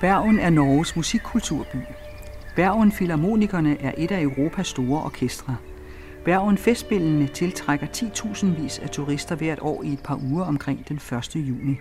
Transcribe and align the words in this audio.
Bergen 0.00 0.38
er 0.38 0.50
Norges 0.50 0.96
musikkulturby. 0.96 1.76
Bergen 2.56 2.92
Filharmonikerne 2.92 3.80
er 3.80 3.92
et 3.96 4.10
af 4.10 4.22
Europas 4.22 4.66
store 4.66 5.02
orkestre. 5.02 5.56
Bergen 6.24 6.58
Festspillene 6.58 7.26
tiltrækker 7.26 7.86
10.000 7.86 8.46
vis 8.46 8.78
af 8.78 8.90
turister 8.90 9.34
hvert 9.34 9.58
år 9.62 9.82
i 9.82 9.92
et 9.92 10.02
par 10.04 10.20
uger 10.30 10.44
omkring 10.44 10.88
den 10.88 10.96
1. 10.96 11.36
juni. 11.36 11.76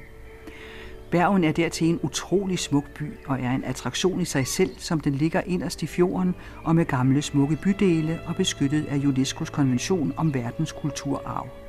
Bergen 1.12 1.44
er 1.44 1.52
dertil 1.52 1.90
en 1.90 2.00
utrolig 2.04 2.60
smuk 2.60 2.90
by 2.90 3.14
og 3.26 3.42
er 3.42 3.52
en 3.52 3.64
attraktion 3.64 4.22
i 4.22 4.26
sig 4.26 4.48
selv, 4.48 4.72
som 4.78 5.00
den 5.00 5.14
ligger 5.14 5.42
inderst 5.42 5.84
i 5.84 5.88
fjorden 5.88 6.36
og 6.64 6.76
med 6.76 6.86
gamle 6.86 7.22
smukke 7.22 7.56
bydele 7.56 8.20
og 8.26 8.36
beskyttet 8.36 8.86
af 8.86 8.98
UNESCO's 8.98 9.52
konvention 9.52 10.14
om 10.18 10.34
verdens 10.34 10.72
kulturarv. 10.72 11.67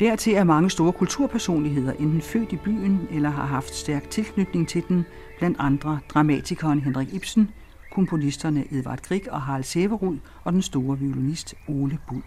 Dertil 0.00 0.34
er 0.34 0.44
mange 0.44 0.70
store 0.70 0.92
kulturpersonligheder 0.92 1.92
enten 1.92 2.20
født 2.20 2.52
i 2.52 2.56
byen 2.56 3.08
eller 3.10 3.30
har 3.30 3.46
haft 3.46 3.74
stærk 3.74 4.10
tilknytning 4.10 4.68
til 4.68 4.82
den, 4.88 5.04
blandt 5.38 5.56
andre 5.60 5.98
dramatikeren 6.08 6.80
Henrik 6.80 7.14
Ibsen, 7.14 7.50
komponisterne 7.92 8.64
Edvard 8.70 9.02
Grieg 9.02 9.28
og 9.30 9.42
Harald 9.42 9.64
Severud 9.64 10.18
og 10.44 10.52
den 10.52 10.62
store 10.62 10.98
violinist 10.98 11.54
Ole 11.68 11.98
Bull. 12.08 12.22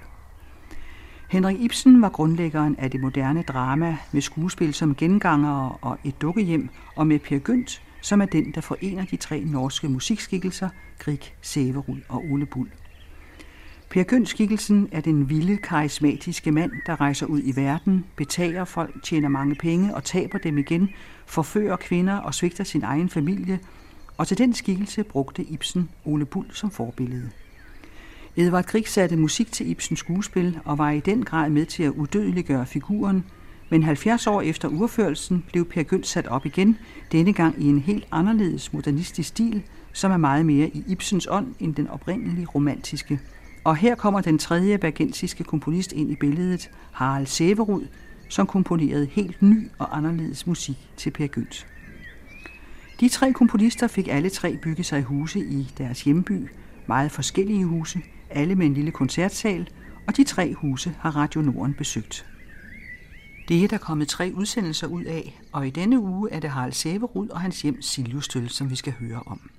Henrik 1.30 1.62
Ibsen 1.62 2.02
var 2.02 2.10
grundlæggeren 2.10 2.76
af 2.76 2.92
det 2.92 3.02
moderne 3.02 3.44
drama 3.44 3.98
med 4.12 4.22
skuespil 4.22 4.74
som 4.74 4.96
Gengangere 4.96 5.76
og 5.82 5.98
Et 6.04 6.22
dukkehjem, 6.22 6.70
og 6.96 7.08
med 7.08 7.20
Per 7.20 7.40
Gynt, 7.40 7.82
som 8.02 8.22
er 8.22 8.26
den, 8.26 8.52
der 8.56 8.62
forener 8.62 9.06
de 9.06 9.16
tre 9.16 9.44
norske 9.46 9.90
musikskikkelser, 9.90 10.70
Grieg, 11.00 11.34
Severud 11.42 12.00
og 12.10 12.24
Ole 12.32 12.46
Bull. 12.46 12.70
Per 13.92 14.04
Gynt 14.04 14.30
skikkelsen 14.30 14.88
er 14.92 15.02
den 15.02 15.30
vilde, 15.30 15.58
karismatiske 15.58 16.52
mand, 16.52 16.72
der 16.86 17.02
rejser 17.02 17.26
ud 17.26 17.42
i 17.44 17.56
verden, 17.56 18.06
betager 18.16 18.66
folk, 18.66 19.04
tjener 19.04 19.30
mange 19.30 19.56
penge 19.56 19.96
og 19.96 20.04
taber 20.04 20.38
dem 20.38 20.58
igen, 20.58 20.90
forfører 21.26 21.76
kvinder 21.76 22.18
og 22.18 22.34
svigter 22.34 22.64
sin 22.64 22.84
egen 22.84 23.10
familie, 23.10 23.60
og 24.18 24.28
til 24.28 24.38
den 24.38 24.54
skikkelse 24.54 25.04
brugte 25.04 25.44
Ibsen 25.44 25.90
Ole 26.06 26.26
Bull 26.26 26.48
som 26.52 26.72
forbillede. 26.72 27.30
Edvard 28.36 28.66
Grieg 28.66 28.88
satte 28.88 29.18
musik 29.18 29.52
til 29.52 29.70
Ibsens 29.70 30.00
skuespil 30.00 30.60
og 30.66 30.78
var 30.78 30.92
i 30.92 31.00
den 31.00 31.26
grad 31.26 31.50
med 31.50 31.66
til 31.66 31.84
at 31.84 31.92
udødeliggøre 31.92 32.66
figuren, 32.66 33.26
men 33.70 33.84
70 33.84 34.28
år 34.28 34.42
efter 34.42 34.68
urførelsen 34.68 35.44
blev 35.52 35.66
Per 35.66 35.84
Gynt 35.84 36.08
sat 36.08 36.28
op 36.28 36.46
igen, 36.46 36.78
denne 37.12 37.34
gang 37.34 37.64
i 37.64 37.68
en 37.68 37.80
helt 37.80 38.08
anderledes 38.12 38.74
modernistisk 38.74 39.30
stil, 39.30 39.64
som 39.94 40.12
er 40.12 40.18
meget 40.18 40.46
mere 40.46 40.68
i 40.68 40.84
Ibsens 40.88 41.28
ånd 41.32 41.56
end 41.60 41.76
den 41.76 41.88
oprindelige 41.88 42.46
romantiske. 42.46 43.20
Og 43.64 43.76
her 43.76 43.96
kommer 43.96 44.22
den 44.22 44.38
tredje 44.38 44.78
bergensiske 44.78 45.44
komponist 45.44 45.92
ind 45.92 46.12
i 46.12 46.16
billedet, 46.16 46.72
Harald 46.92 47.26
Severud, 47.26 47.88
som 48.30 48.48
komponerede 48.48 49.06
helt 49.06 49.42
ny 49.42 49.70
og 49.80 49.98
anderledes 49.98 50.48
musik 50.48 50.78
til 50.98 51.12
Per 51.12 51.28
Gynt. 51.28 51.68
De 53.00 53.10
tre 53.10 53.34
komponister 53.34 53.88
fik 53.88 54.08
alle 54.08 54.30
tre 54.30 54.58
bygget 54.58 54.86
sig 54.86 55.04
huse 55.04 55.40
i 55.40 55.72
deres 55.78 56.04
hjemby, 56.04 56.48
meget 56.88 57.12
forskellige 57.12 57.66
huse, 57.66 58.02
alle 58.30 58.56
med 58.56 58.66
en 58.66 58.74
lille 58.74 58.92
koncertsal, 58.92 59.70
og 60.08 60.18
de 60.18 60.24
tre 60.24 60.54
huse 60.54 60.96
har 61.00 61.16
Radio 61.16 61.42
Norden 61.42 61.74
besøgt. 61.74 62.26
Det 63.48 63.64
er 63.64 63.68
der 63.68 63.78
kommet 63.78 64.08
tre 64.08 64.32
udsendelser 64.36 64.88
ud 64.88 65.04
af, 65.04 65.40
og 65.52 65.68
i 65.68 65.70
denne 65.70 66.00
uge 66.00 66.32
er 66.32 66.40
det 66.40 66.50
Harald 66.50 66.74
Sæverud 66.74 67.28
og 67.28 67.42
hans 67.42 67.62
hjem 67.62 67.82
Siljustøl, 67.82 68.50
som 68.50 68.70
vi 68.70 68.76
skal 68.76 68.94
høre 69.00 69.24
om. 69.26 69.51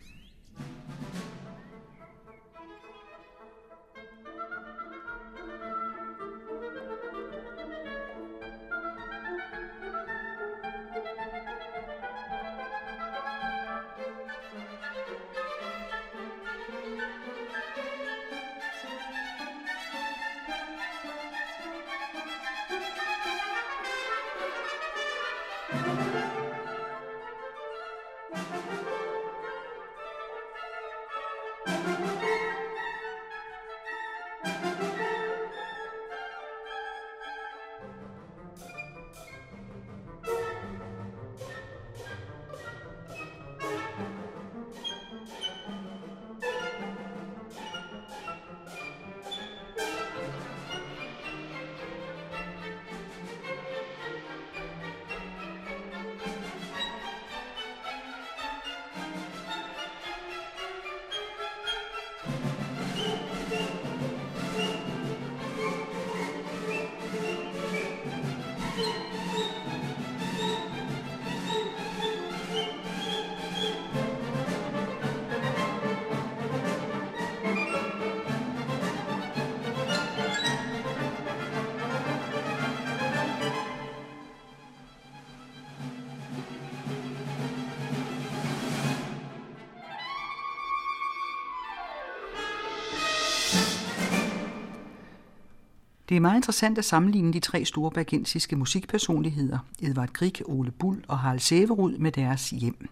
Det 96.13 96.17
er 96.17 96.21
meget 96.21 96.37
interessant 96.37 96.79
at 96.79 96.85
sammenligne 96.85 97.33
de 97.33 97.41
tre 97.41 97.65
store 97.65 97.91
bergensiske 97.91 98.57
musikpersonligheder, 98.57 99.59
Edvard 99.81 100.13
Grieg, 100.13 100.49
Ole 100.49 100.71
Bull 100.71 101.05
og 101.09 101.19
Harald 101.19 101.41
Sæverud, 101.41 101.99
med 101.99 102.13
deres 102.13 102.51
hjem. 102.51 102.89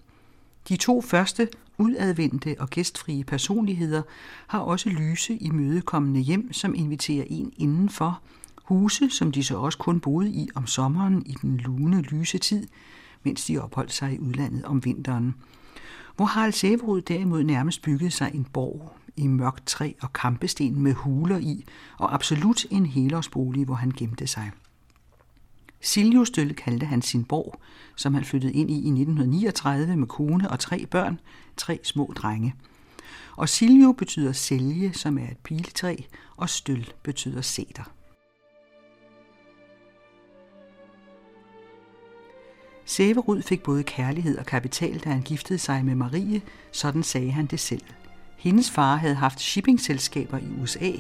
De 0.69 0.77
to 0.77 1.01
første 1.01 1.49
udadvendte 1.79 2.57
og 2.59 2.71
gæstfrie 2.71 3.25
personligheder 3.25 4.03
har 4.47 4.59
også 4.59 4.89
lyse 4.89 5.35
i 5.35 5.51
mødekommende 5.51 6.21
hjem, 6.21 6.53
som 6.53 6.75
inviterer 6.75 7.25
en 7.27 7.53
indenfor, 7.57 8.21
huse, 8.65 9.11
som 9.11 9.33
de 9.33 9.45
så 9.45 9.59
også 9.59 9.79
kun 9.79 10.01
boede 10.01 10.31
i 10.31 10.49
om 10.55 10.67
sommeren 10.67 11.23
i 11.27 11.37
den 11.43 11.57
lune, 11.57 12.03
lyse 12.03 12.39
tid, 12.39 12.67
mens 13.23 13.45
de 13.45 13.59
opholdt 13.59 13.93
sig 13.93 14.15
i 14.15 14.19
udlandet 14.19 14.65
om 14.65 14.85
vinteren. 14.85 15.35
Hvor 16.17 16.25
Harald 16.25 16.53
Sæverud 16.53 17.01
derimod 17.01 17.45
nærmest 17.45 17.83
byggede 17.83 18.11
sig 18.11 18.31
en 18.35 18.47
borg 18.53 18.93
i 19.21 19.27
mørkt 19.27 19.67
træ 19.67 19.93
og 20.01 20.13
kampesten 20.13 20.83
med 20.83 20.95
huler 20.95 21.39
i, 21.39 21.65
og 21.99 22.15
absolut 22.15 22.67
en 22.71 22.87
helårsbolig, 22.87 23.65
hvor 23.65 23.75
han 23.75 23.93
gemte 23.97 24.27
sig. 24.27 24.51
Siljustøl 25.81 26.55
kaldte 26.55 26.87
han 26.87 27.03
sin 27.03 27.25
borg, 27.25 27.61
som 27.97 28.15
han 28.15 28.25
flyttede 28.25 28.53
ind 28.53 28.71
i 28.71 28.75
i 28.75 28.77
1939 28.77 29.97
med 29.97 30.07
kone 30.07 30.51
og 30.51 30.59
tre 30.59 30.87
børn, 30.87 31.21
tre 31.57 31.79
små 31.83 32.13
drenge. 32.17 32.55
Og 33.37 33.49
Siljo 33.49 33.93
betyder 33.93 34.33
sælge, 34.33 34.93
som 34.93 35.19
er 35.19 35.31
et 35.31 35.39
piletræ, 35.39 35.97
og 36.37 36.49
støl 36.49 36.93
betyder 37.03 37.41
sæter. 37.41 37.93
Sæverud 42.85 43.43
fik 43.43 43.63
både 43.63 43.83
kærlighed 43.83 44.39
og 44.39 44.47
kapital, 44.47 44.99
da 44.99 45.11
han 45.11 45.23
giftede 45.23 45.59
sig 45.59 45.85
med 45.85 45.95
Marie, 45.95 46.43
sådan 46.73 47.03
sagde 47.03 47.31
han 47.31 47.47
det 47.47 47.61
selv. 47.61 47.83
Hendes 48.41 48.71
far 48.71 48.97
havde 48.97 49.15
haft 49.15 49.41
shippingselskaber 49.41 50.39
i 50.39 50.63
USA, 50.63 50.91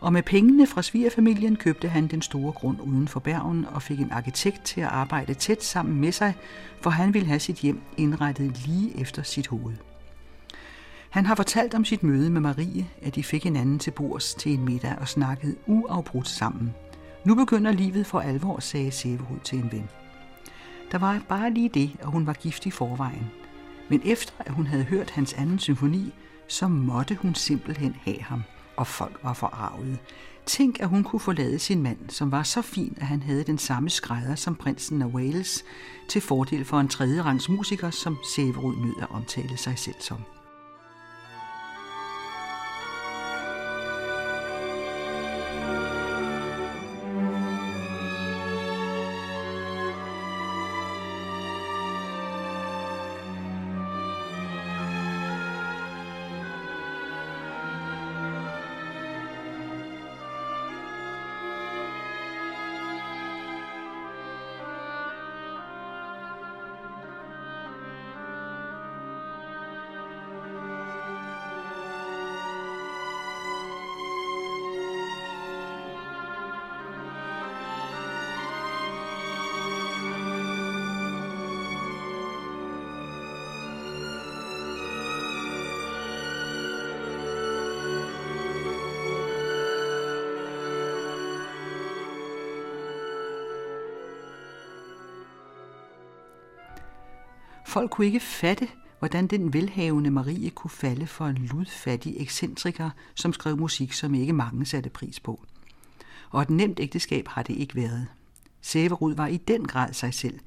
og 0.00 0.12
med 0.12 0.22
pengene 0.22 0.66
fra 0.66 0.82
svigerfamilien 0.82 1.56
købte 1.56 1.88
han 1.88 2.06
den 2.06 2.22
store 2.22 2.52
grund 2.52 2.80
uden 2.80 3.08
for 3.08 3.20
Bergen 3.20 3.64
og 3.64 3.82
fik 3.82 4.00
en 4.00 4.10
arkitekt 4.10 4.64
til 4.64 4.80
at 4.80 4.86
arbejde 4.86 5.34
tæt 5.34 5.64
sammen 5.64 6.00
med 6.00 6.12
sig, 6.12 6.34
for 6.80 6.90
han 6.90 7.14
ville 7.14 7.28
have 7.28 7.40
sit 7.40 7.56
hjem 7.56 7.80
indrettet 7.96 8.66
lige 8.66 9.00
efter 9.00 9.22
sit 9.22 9.46
hoved. 9.46 9.74
Han 11.10 11.26
har 11.26 11.34
fortalt 11.34 11.74
om 11.74 11.84
sit 11.84 12.02
møde 12.02 12.30
med 12.30 12.40
Marie, 12.40 12.86
at 13.02 13.14
de 13.14 13.24
fik 13.24 13.44
hinanden 13.44 13.78
til 13.78 13.90
bords 13.90 14.34
til 14.34 14.52
en 14.52 14.64
middag 14.64 14.96
og 15.00 15.08
snakkede 15.08 15.56
uafbrudt 15.66 16.28
sammen. 16.28 16.74
Nu 17.24 17.34
begynder 17.34 17.72
livet 17.72 18.06
for 18.06 18.20
alvor, 18.20 18.60
sagde 18.60 18.90
Severud 18.90 19.40
til 19.44 19.58
en 19.58 19.72
ven. 19.72 19.88
Der 20.92 20.98
var 20.98 21.22
bare 21.28 21.50
lige 21.50 21.68
det, 21.68 21.90
at 22.00 22.06
hun 22.06 22.26
var 22.26 22.32
gift 22.32 22.66
i 22.66 22.70
forvejen. 22.70 23.30
Men 23.88 24.02
efter 24.04 24.32
at 24.38 24.52
hun 24.52 24.66
havde 24.66 24.84
hørt 24.84 25.10
hans 25.10 25.32
anden 25.32 25.58
symfoni, 25.58 26.12
så 26.50 26.68
måtte 26.68 27.14
hun 27.14 27.34
simpelthen 27.34 27.96
have 28.04 28.22
ham. 28.22 28.42
og 28.76 28.86
folk 28.86 29.20
var 29.22 29.32
forarvet. 29.32 29.98
Tænk, 30.46 30.80
at 30.80 30.88
hun 30.88 31.04
kunne 31.04 31.20
forlade 31.20 31.58
sin 31.58 31.82
mand, 31.82 31.98
som 32.08 32.32
var 32.32 32.42
så 32.42 32.62
fin, 32.62 32.96
at 33.00 33.06
han 33.06 33.22
havde 33.22 33.44
den 33.44 33.58
samme 33.58 33.90
skrædder 33.90 34.34
som 34.34 34.54
prinsen 34.54 35.02
af 35.02 35.06
Wales, 35.06 35.64
til 36.08 36.20
fordel 36.20 36.64
for 36.64 36.80
en 36.80 36.88
tredje 36.88 37.22
rangs 37.22 37.48
musiker, 37.48 37.90
som 37.90 38.16
Severud 38.34 38.76
nød 38.76 38.94
at 39.02 39.10
omtale 39.10 39.56
sig 39.56 39.78
selv 39.78 39.96
som. 40.00 40.39
Folk 97.70 97.90
kunne 97.90 98.06
ikke 98.06 98.20
fatte, 98.20 98.68
hvordan 98.98 99.26
den 99.26 99.52
velhavende 99.52 100.10
Marie 100.10 100.50
kunne 100.50 100.70
falde 100.70 101.06
for 101.06 101.26
en 101.26 101.36
ludfattig 101.36 102.14
ekscentriker, 102.18 102.90
som 103.14 103.32
skrev 103.32 103.56
musik, 103.56 103.92
som 103.92 104.14
ikke 104.14 104.32
mange 104.32 104.66
satte 104.66 104.90
pris 104.90 105.20
på. 105.20 105.44
Og 106.30 106.42
et 106.42 106.50
nemt 106.50 106.80
ægteskab 106.80 107.28
har 107.28 107.42
det 107.42 107.56
ikke 107.56 107.74
været. 107.74 108.06
Sæverud 108.60 109.14
var 109.14 109.26
i 109.26 109.36
den 109.36 109.66
grad 109.66 109.92
sig 109.92 110.14
selv, 110.14 110.40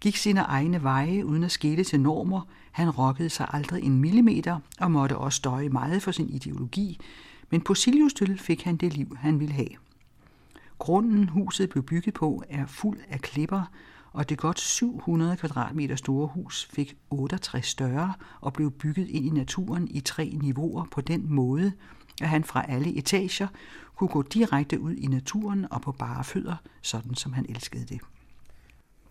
gik 0.00 0.16
sine 0.16 0.40
egne 0.40 0.82
veje 0.82 1.26
uden 1.26 1.44
at 1.44 1.50
skille 1.50 1.84
til 1.84 2.00
normer, 2.00 2.40
han 2.72 2.90
rokkede 2.90 3.30
sig 3.30 3.46
aldrig 3.52 3.82
en 3.82 3.98
millimeter 3.98 4.58
og 4.80 4.90
måtte 4.90 5.18
også 5.18 5.36
støje 5.36 5.68
meget 5.68 6.02
for 6.02 6.10
sin 6.10 6.28
ideologi, 6.28 7.00
men 7.50 7.60
på 7.60 7.74
Siljustøl 7.74 8.38
fik 8.38 8.62
han 8.62 8.76
det 8.76 8.96
liv, 8.96 9.16
han 9.20 9.40
ville 9.40 9.54
have. 9.54 9.76
Grunden 10.78 11.28
huset 11.28 11.70
blev 11.70 11.82
bygget 11.82 12.14
på 12.14 12.42
er 12.48 12.66
fuld 12.66 12.98
af 13.08 13.20
klipper, 13.20 13.62
og 14.16 14.28
det 14.28 14.38
godt 14.38 14.60
700 14.60 15.36
kvadratmeter 15.36 15.96
store 15.96 16.26
hus 16.26 16.68
fik 16.72 16.96
68 17.10 17.66
større 17.66 18.14
og 18.40 18.52
blev 18.52 18.70
bygget 18.70 19.08
ind 19.08 19.26
i 19.26 19.30
naturen 19.30 19.88
i 19.88 20.00
tre 20.00 20.38
niveauer 20.42 20.84
på 20.92 21.00
den 21.00 21.32
måde, 21.32 21.72
at 22.22 22.28
han 22.28 22.44
fra 22.44 22.64
alle 22.68 22.96
etager 22.98 23.48
kunne 23.96 24.08
gå 24.08 24.22
direkte 24.22 24.80
ud 24.80 24.94
i 24.94 25.06
naturen 25.06 25.66
og 25.72 25.82
på 25.82 25.92
bare 25.92 26.24
fødder, 26.24 26.56
sådan 26.82 27.14
som 27.14 27.32
han 27.32 27.46
elskede 27.48 27.84
det. 27.84 28.00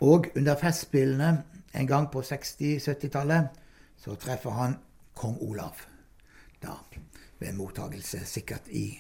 Og 0.02 0.26
under 0.36 0.56
festspillene 0.62 1.44
en 1.76 1.88
gang 1.88 2.12
på 2.12 2.20
60-70-tallet, 2.20 3.48
så 3.98 4.16
træffer 4.16 4.50
han 4.50 4.76
kong 5.16 5.38
Olav. 5.42 5.76
Da 6.64 6.68
ved 7.40 7.54
mottagelse 7.54 8.26
sikkert 8.26 8.68
i 8.68 9.00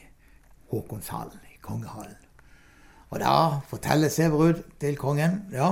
Håkonshallen, 0.69 1.39
i 1.55 1.57
kongehallen. 1.61 2.15
Og 3.09 3.19
der 3.19 3.65
fortæller 3.67 4.09
Severud 4.09 4.63
til 4.79 4.95
kongen 4.95 5.45
ja, 5.51 5.71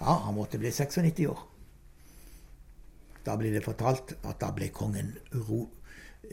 ja, 0.00 0.14
han 0.24 0.34
måtte 0.34 0.58
bli 0.58 0.70
96 0.72 1.26
år. 1.26 1.40
Da 3.26 3.36
blir 3.36 3.52
det 3.52 3.64
fortalt 3.64 4.14
at 4.24 4.38
da 4.40 4.52
ble 4.56 4.70
kongen 4.72 5.16
ro 5.34 5.66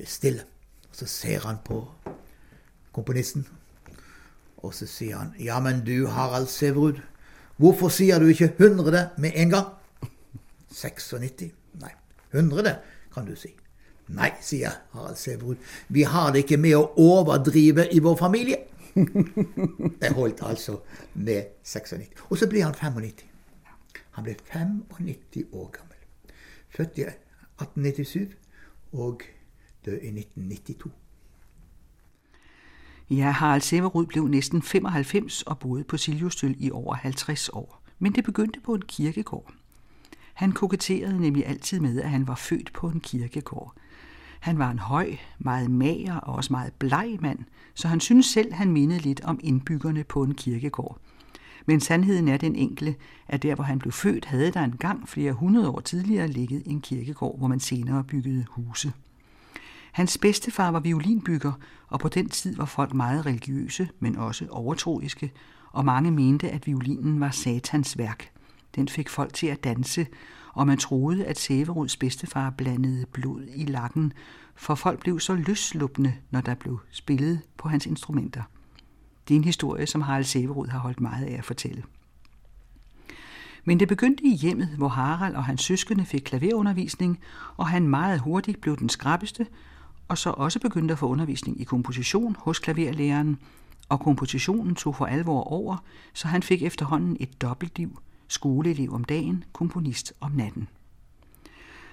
stille. 0.06 0.46
Så 0.96 1.06
ser 1.12 1.44
han 1.44 1.58
på 1.66 1.82
komponisten, 2.96 3.44
og 4.64 4.72
så 4.74 4.88
sier 4.88 5.18
han 5.18 5.34
Ja, 5.40 5.60
men 5.60 5.84
du, 5.84 6.08
Harald 6.08 6.48
Severud, 6.48 7.02
hvorfor 7.58 7.92
sier 7.92 8.20
du 8.20 8.30
ikke 8.32 8.54
100 8.58 9.10
med 9.18 9.36
en 9.36 9.50
gang? 9.50 9.68
96? 10.72 11.52
Nei. 11.82 11.92
100 12.32 12.78
kan 13.14 13.28
du 13.28 13.36
si. 13.36 13.52
Nei, 14.08 14.32
sier 14.42 14.72
Harald 14.94 15.20
Severud. 15.20 15.60
Vi 15.88 16.04
har 16.04 16.32
det 16.32 16.46
ikke 16.46 16.62
med 16.62 16.78
å 16.78 16.88
overdrive 17.02 17.90
i 17.92 18.00
vår 18.00 18.18
familie. 18.20 18.64
Det 20.02 20.12
holdt 20.16 20.44
altså 20.48 20.80
med 21.14 21.60
96. 21.64 22.14
Og 22.30 22.38
så 22.40 22.48
blir 22.48 22.64
han 22.64 22.76
95. 22.76 23.35
Han 24.16 24.24
ble 24.24 24.36
95 24.54 25.46
år 25.52 25.70
gammel. 25.70 25.96
Født 26.70 26.98
i 26.98 27.02
1897 27.02 28.36
og 28.92 29.22
død 29.86 29.94
i 29.94 30.20
1992. 30.20 30.94
Ja, 33.10 33.32
Harald 33.32 33.62
Severud 33.62 34.06
blev 34.06 34.28
næsten 34.28 34.62
95 34.62 35.42
og 35.42 35.60
boede 35.60 35.84
på 35.84 35.98
Siljustøl 35.98 36.56
i 36.60 36.72
over 36.72 36.96
50 36.96 37.50
år. 37.50 37.82
Men 38.00 38.16
det 38.16 38.24
begyndte 38.24 38.60
på 38.60 38.74
en 38.74 38.82
kirkegård. 38.82 39.54
Han 40.34 40.52
koketterede 40.52 41.22
nemlig 41.22 41.48
altid 41.48 41.80
med, 41.80 42.02
at 42.02 42.10
han 42.10 42.28
var 42.28 42.36
født 42.36 42.74
på 42.74 42.88
en 42.88 43.00
kirkegård. 43.00 43.74
Han 44.40 44.60
var 44.60 44.72
en 44.72 44.80
høj, 44.80 45.18
meget 45.40 45.72
mager 45.72 46.16
og 46.16 46.36
også 46.36 46.54
meget 46.54 46.74
bleg 46.74 47.18
mand, 47.22 47.40
så 47.74 47.88
han 47.88 48.00
synes 48.00 48.26
selv, 48.26 48.54
han 48.54 48.72
mindede 48.72 49.00
lidt 49.00 49.22
om 49.22 49.40
indbyggerne 49.44 50.04
på 50.04 50.24
en 50.24 50.36
kirkegård. 50.36 51.00
Men 51.66 51.80
sandheden 51.80 52.28
er 52.28 52.38
den 52.38 52.56
enkle, 52.56 52.96
at 53.28 53.44
der 53.44 53.56
hvor 53.56 53.64
han 53.64 53.80
blev 53.80 53.92
født, 53.92 54.26
havde 54.26 54.52
der 54.52 54.64
engang 54.64 55.10
flere 55.10 55.34
hundrede 55.34 55.69
år 55.69 55.80
tidligere 55.80 56.28
ligget 56.28 56.64
en 56.66 56.81
kirkegård, 56.81 57.38
hvor 57.38 57.48
man 57.48 57.60
senere 57.60 58.04
byggede 58.04 58.45
huse. 58.50 58.94
Hans 59.92 60.18
bedstefar 60.18 60.72
var 60.72 60.80
violinbygger, 60.80 61.52
og 61.88 62.00
på 62.00 62.10
den 62.10 62.30
tid 62.30 62.56
var 62.56 62.66
folk 62.66 62.94
meget 62.94 63.26
religiøse, 63.26 63.90
men 64.00 64.16
også 64.16 64.48
overtroiske, 64.50 65.31
og 65.72 65.86
mange 65.86 66.12
mente, 66.12 66.50
at 66.50 66.68
violinen 66.68 67.19
var 67.19 67.31
satans 67.31 67.98
værk. 67.98 68.30
Den 68.76 68.88
fik 68.88 69.10
folk 69.10 69.34
til 69.34 69.48
at 69.48 69.64
danse, 69.64 70.07
og 70.54 70.68
man 70.68 70.78
troede, 70.78 71.26
at 71.26 71.40
Sæveruds 71.40 71.98
bedstefar 71.98 72.50
blandede 72.50 73.06
blod 73.06 73.48
i 73.56 73.66
lakken, 73.66 74.14
for 74.56 74.76
folk 74.76 75.00
blev 75.00 75.19
så 75.19 75.36
løsluppende, 75.36 76.14
når 76.31 76.42
der 76.42 76.56
blev 76.56 76.80
spillet 76.92 77.42
på 77.57 77.69
hans 77.69 77.86
instrumenter. 77.86 78.44
Det 79.28 79.34
er 79.34 79.40
en 79.40 79.44
historie, 79.44 79.88
som 79.88 80.02
Harald 80.02 80.24
Severud 80.24 80.68
har 80.68 80.80
holdt 80.80 81.02
meget 81.02 81.26
af 81.26 81.38
at 81.38 81.46
fortælle. 81.46 81.84
Men 83.66 83.80
det 83.80 83.88
begyndte 83.88 84.24
i 84.24 84.36
hjemmet, 84.36 84.68
hvor 84.68 84.88
Harald 84.88 85.36
og 85.36 85.44
hans 85.44 85.62
søskende 85.62 86.06
fik 86.06 86.22
klaverundervisning, 86.22 87.20
og 87.58 87.68
han 87.68 87.88
meget 87.88 88.20
hurtigt 88.20 88.62
blev 88.62 88.78
den 88.78 88.90
skrappeste, 88.90 89.48
og 90.08 90.18
så 90.18 90.30
også 90.30 90.60
begyndte 90.60 90.92
at 90.92 91.00
få 91.00 91.08
undervisning 91.08 91.62
i 91.62 91.64
komposition 91.64 92.36
hos 92.40 92.60
klaverlæreren, 92.60 93.38
og 93.90 94.00
kompositionen 94.00 94.76
tog 94.76 94.96
for 94.96 95.06
alvor 95.06 95.44
over, 95.44 95.78
så 96.14 96.28
han 96.28 96.44
fik 96.44 96.64
efterhånden 96.64 97.18
et 97.20 97.42
dobbeltliv, 97.42 98.00
skoleelev 98.28 98.94
om 98.94 99.04
dagen, 99.04 99.44
komponist 99.54 100.14
om 100.20 100.32
natten. 100.32 100.68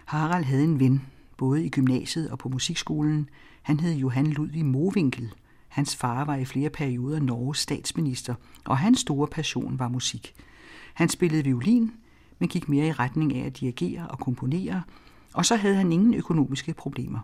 Harald 0.04 0.44
havde 0.44 0.64
en 0.64 0.80
ven, 0.80 1.02
både 1.36 1.64
i 1.64 1.68
gymnasiet 1.68 2.30
og 2.30 2.38
på 2.38 2.48
musikskolen. 2.48 3.28
Han 3.62 3.80
hed 3.80 3.94
Johan 3.94 4.26
Ludvig 4.26 4.64
Movinkel, 4.64 5.32
Hans 5.72 5.96
far 5.96 6.24
var 6.24 6.36
i 6.36 6.44
flere 6.44 6.70
perioder 6.70 7.20
Norges 7.20 7.58
statsminister, 7.58 8.34
og 8.64 8.78
hans 8.78 9.00
store 9.00 9.26
passion 9.26 9.78
var 9.78 9.88
musik. 9.88 10.34
Han 10.94 11.08
spillede 11.08 11.44
violin, 11.44 11.92
men 12.38 12.48
gik 12.48 12.68
mere 12.68 12.86
i 12.86 12.92
retning 12.92 13.36
af 13.36 13.46
at 13.46 13.60
dirigere 13.60 14.08
og 14.08 14.18
komponere, 14.18 14.82
og 15.34 15.46
så 15.46 15.56
havde 15.56 15.74
han 15.74 15.92
ingen 15.92 16.14
økonomiske 16.14 16.74
problemer. 16.74 17.18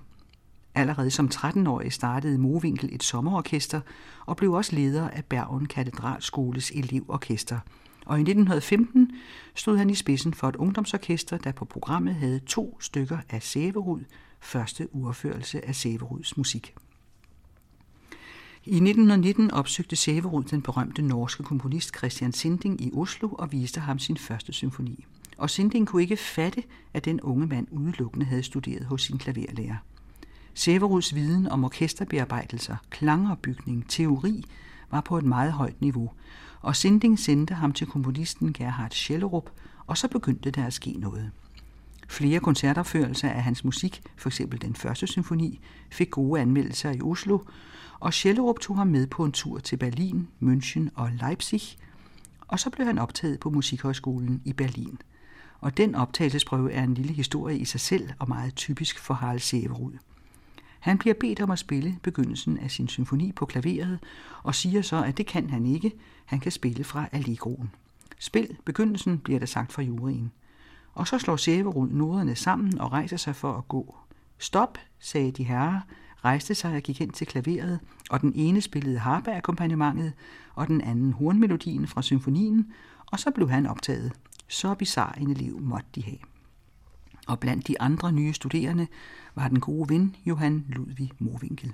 Allerede 0.75 1.11
som 1.11 1.31
13-årig 1.35 1.93
startede 1.93 2.39
Movinkel 2.39 2.89
et 2.93 3.03
sommerorkester 3.03 3.81
og 4.27 4.37
blev 4.37 4.53
også 4.53 4.77
leder 4.77 5.11
af 5.11 5.25
Bergen 5.25 5.67
Katedralskoles 5.67 6.71
elevorkester. 6.71 7.59
Og 8.07 8.19
i 8.19 8.21
1915 8.21 9.11
stod 9.55 9.77
han 9.77 9.91
i 9.91 9.95
spidsen 9.95 10.35
for 10.35 10.49
et 10.49 10.57
ungdomsorkester, 10.57 11.39
der 11.39 11.53
på 11.53 11.65
programmet 11.65 12.15
havde 12.15 12.39
to 12.39 12.81
stykker 12.81 13.19
af 13.31 13.43
Sæverud, 13.43 14.05
første 14.41 14.89
uafførelse 14.93 15.67
af 15.69 15.75
Sæveruds 15.75 16.37
musik. 16.37 16.75
I 18.65 18.75
1919 18.75 19.51
opsøgte 19.51 19.97
Sæverud 19.97 20.45
den 20.45 20.63
berømte 20.63 21.03
norske 21.03 21.43
komponist 21.43 21.97
Christian 21.97 22.33
Sinding 22.33 22.81
i 22.81 22.91
Oslo 22.95 23.29
og 23.29 23.53
viste 23.53 23.81
ham 23.81 23.99
sin 23.99 24.17
første 24.17 24.53
symfoni. 24.53 25.05
Og 25.39 25.51
Sinding 25.51 25.87
kunne 25.87 26.03
ikke 26.03 26.17
fatte, 26.17 26.63
at 26.95 27.05
den 27.05 27.21
unge 27.21 27.47
mand 27.47 27.67
udelukkende 27.71 28.27
havde 28.27 28.43
studeret 28.43 28.85
hos 28.85 29.03
sin 29.03 29.19
klaverlærer. 29.19 29.77
Sæveruds 30.55 31.15
viden 31.15 31.49
om 31.49 31.65
orkesterbearbejdelser, 31.65 32.77
klangopbygning, 32.91 33.85
teori 33.89 34.45
var 34.91 35.01
på 35.01 35.19
et 35.19 35.25
meget 35.25 35.53
højt 35.53 35.81
niveau, 35.81 36.11
og 36.61 36.77
Sinding 36.77 37.19
sendte 37.19 37.55
ham 37.55 37.73
til 37.73 37.87
komponisten 37.87 38.53
Gerhard 38.53 38.91
Schellerup, 38.91 39.51
og 39.87 39.99
så 39.99 40.09
begyndte 40.09 40.51
der 40.51 40.67
at 40.67 40.73
ske 40.73 40.93
noget. 40.93 41.31
Flere 42.09 42.41
koncertopførelser 42.41 43.31
af 43.31 43.43
hans 43.43 43.65
musik, 43.65 44.03
f.eks. 44.17 44.41
den 44.61 44.75
første 44.75 45.07
symfoni, 45.07 45.61
fik 45.91 46.11
gode 46.11 46.41
anmeldelser 46.41 46.91
i 46.91 47.01
Oslo, 47.01 47.39
og 48.01 48.15
Schellerup 48.15 48.61
tog 48.61 48.77
ham 48.77 48.87
med 48.87 49.07
på 49.07 49.25
en 49.25 49.33
tur 49.33 49.59
til 49.59 49.77
Berlin, 49.77 50.29
München 50.43 50.89
og 50.95 51.11
Leipzig, 51.21 51.63
og 52.49 52.61
så 52.61 52.71
blev 52.71 52.87
han 52.87 52.99
optaget 52.99 53.41
på 53.41 53.51
Musikhøjskolen 53.51 54.43
i 54.45 54.53
Berlin. 54.53 54.99
Og 55.61 55.77
den 55.77 55.95
optagelsesprøve 55.95 56.73
er 56.73 56.85
en 56.85 56.95
lille 56.95 57.13
historie 57.13 57.59
i 57.59 57.65
sig 57.65 57.81
selv 57.81 58.11
og 58.19 58.29
meget 58.29 58.55
typisk 58.55 58.99
for 58.99 59.15
Harald 59.15 59.41
Sæverud. 59.41 59.93
Han 60.81 60.99
bliver 60.99 61.15
bedt 61.21 61.41
om 61.41 61.51
at 61.51 61.59
spille 61.59 61.99
begyndelsen 62.03 62.59
af 62.59 62.71
sin 62.71 62.89
symfoni 62.89 63.33
på 63.33 63.47
klaveret, 63.47 63.99
og 64.43 64.55
siger 64.55 64.83
så, 64.83 65.05
at 65.05 65.17
det 65.17 65.27
kan 65.27 65.51
han 65.51 65.67
ikke. 65.67 65.93
Han 66.25 66.41
kan 66.41 66.53
spille 66.53 66.85
fra 66.85 67.09
Allegroen. 67.13 67.71
Spil 68.19 68.57
begyndelsen, 68.65 69.19
bliver 69.19 69.39
der 69.39 69.47
sagt 69.47 69.73
fra 69.73 69.83
juryen. 69.83 70.33
Og 70.95 71.07
så 71.07 71.19
slår 71.19 71.37
Sæverud 71.37 71.89
noderne 71.89 72.37
sammen 72.37 72.79
og 72.79 72.93
rejser 72.93 73.17
sig 73.17 73.37
for 73.37 73.53
at 73.53 73.69
gå. 73.69 73.97
Stop, 74.39 74.79
sagde 74.99 75.33
de 75.33 75.45
herrer, 75.45 75.81
rejste 76.25 76.55
sig 76.55 76.77
og 76.77 76.83
gik 76.83 76.99
hen 76.99 77.11
til 77.11 77.27
klaveret, 77.27 77.81
og 78.11 78.21
den 78.21 78.33
ene 78.35 78.61
spillede 78.61 78.99
harpe-akkompagnementet, 78.99 80.13
og 80.55 80.67
den 80.67 80.81
anden 80.81 81.13
hornmelodien 81.13 81.87
fra 81.87 82.03
symfonien, 82.03 82.73
og 83.07 83.21
så 83.21 83.31
blev 83.31 83.51
han 83.51 83.67
optaget. 83.67 84.13
Så 84.49 84.75
bizarre 84.75 85.21
en 85.21 85.31
elev 85.31 85.61
måtte 85.61 85.87
de 85.95 86.05
have. 86.05 86.19
Og 87.27 87.41
blandt 87.41 87.69
de 87.69 87.81
andre 87.81 88.13
nye 88.13 88.33
studerende 88.33 88.87
var 89.35 89.49
den 89.49 89.61
gode 89.61 89.89
ven 89.89 90.17
Johan 90.27 90.65
Ludvig 90.69 91.11
Movinkel. 91.19 91.73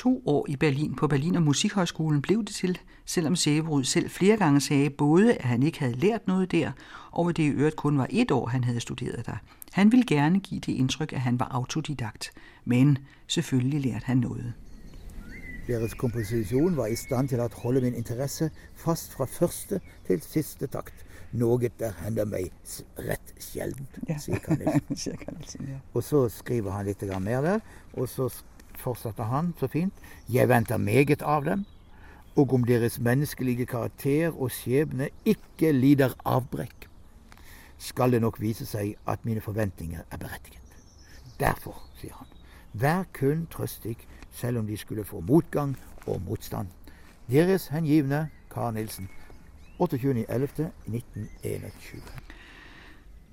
To 0.00 0.22
år 0.26 0.46
i 0.48 0.56
Berlin 0.56 0.94
på 0.94 1.08
Berliner 1.08 1.40
Musikhøjskolen 1.40 2.22
blev 2.22 2.44
det 2.44 2.54
til, 2.54 2.78
selvom 3.06 3.36
Sæverud 3.36 3.84
selv 3.84 4.10
flere 4.10 4.36
gange 4.36 4.60
sagde 4.60 4.90
både, 4.90 5.34
at 5.34 5.44
han 5.44 5.62
ikke 5.62 5.80
havde 5.80 5.92
lært 5.94 6.26
noget 6.26 6.52
der, 6.52 6.72
og 7.10 7.28
at 7.28 7.36
det 7.36 7.42
i 7.42 7.46
øvrigt 7.46 7.76
kun 7.76 7.98
var 7.98 8.06
et 8.10 8.30
år, 8.30 8.46
han 8.46 8.64
havde 8.64 8.80
studeret 8.80 9.26
der. 9.26 9.36
Han 9.72 9.92
ville 9.92 10.06
gerne 10.06 10.40
give 10.40 10.60
det 10.60 10.72
indtryk, 10.72 11.12
at 11.12 11.20
han 11.20 11.40
var 11.40 11.48
autodidakt, 11.50 12.30
men 12.64 12.98
selvfølgelig 13.26 13.80
lærte 13.80 14.06
han 14.06 14.16
noget. 14.16 14.52
Deres 15.66 15.94
komposition 15.94 16.76
var 16.76 16.86
i 16.86 16.96
stand 16.96 17.28
til 17.28 17.36
at 17.36 17.54
holde 17.54 17.80
min 17.80 17.94
interesse 17.94 18.50
fast 18.74 19.12
fra 19.12 19.24
første 19.24 19.80
til 20.06 20.22
sidste 20.22 20.66
takt. 20.66 21.06
Noget, 21.32 21.72
der 21.78 21.92
hender 22.04 22.24
mig 22.24 22.50
ret 22.98 23.34
sjældent, 23.38 23.98
ja. 24.08 24.18
siger 24.18 24.38
Carnelsen. 24.38 25.68
ja. 25.72 25.78
Og 25.94 26.02
så 26.02 26.28
skriver 26.28 26.70
han 26.70 26.86
lidt 26.86 27.22
mer 27.22 27.40
der, 27.40 27.58
og 27.92 28.08
så 28.08 28.42
fortsatte 28.80 29.28
han 29.28 29.54
så 29.58 29.68
fint, 29.70 29.94
jeg 30.28 30.48
venter 30.48 30.76
meget 30.76 31.22
av 31.22 31.44
dem, 31.44 31.64
og 32.36 32.54
om 32.54 32.64
deres 32.64 32.98
menneskelige 32.98 33.66
karakter 33.66 34.30
og 34.30 34.50
skjebne 34.50 35.08
ikke 35.24 35.72
lider 35.72 36.14
avbrekk, 36.24 36.88
skal 37.78 38.12
det 38.12 38.20
nok 38.20 38.40
vise 38.40 38.66
seg 38.66 38.94
at 39.08 39.24
mine 39.24 39.40
forventninger 39.40 40.00
er 40.10 40.16
berettiget. 40.16 40.60
Derfor, 41.40 41.82
sier 41.96 42.14
han, 42.18 42.26
vær 42.72 43.02
kun 43.16 43.46
trøstig, 43.50 43.96
selv 44.30 44.58
om 44.58 44.66
de 44.66 44.76
skulle 44.76 45.04
få 45.04 45.20
motgang 45.20 45.76
og 46.06 46.22
motstand. 46.26 46.68
Deres 47.30 47.68
hengivne 47.68 48.28
Karen 48.50 48.74
Nilsen, 48.74 49.08
28.11.1921. 49.82 49.90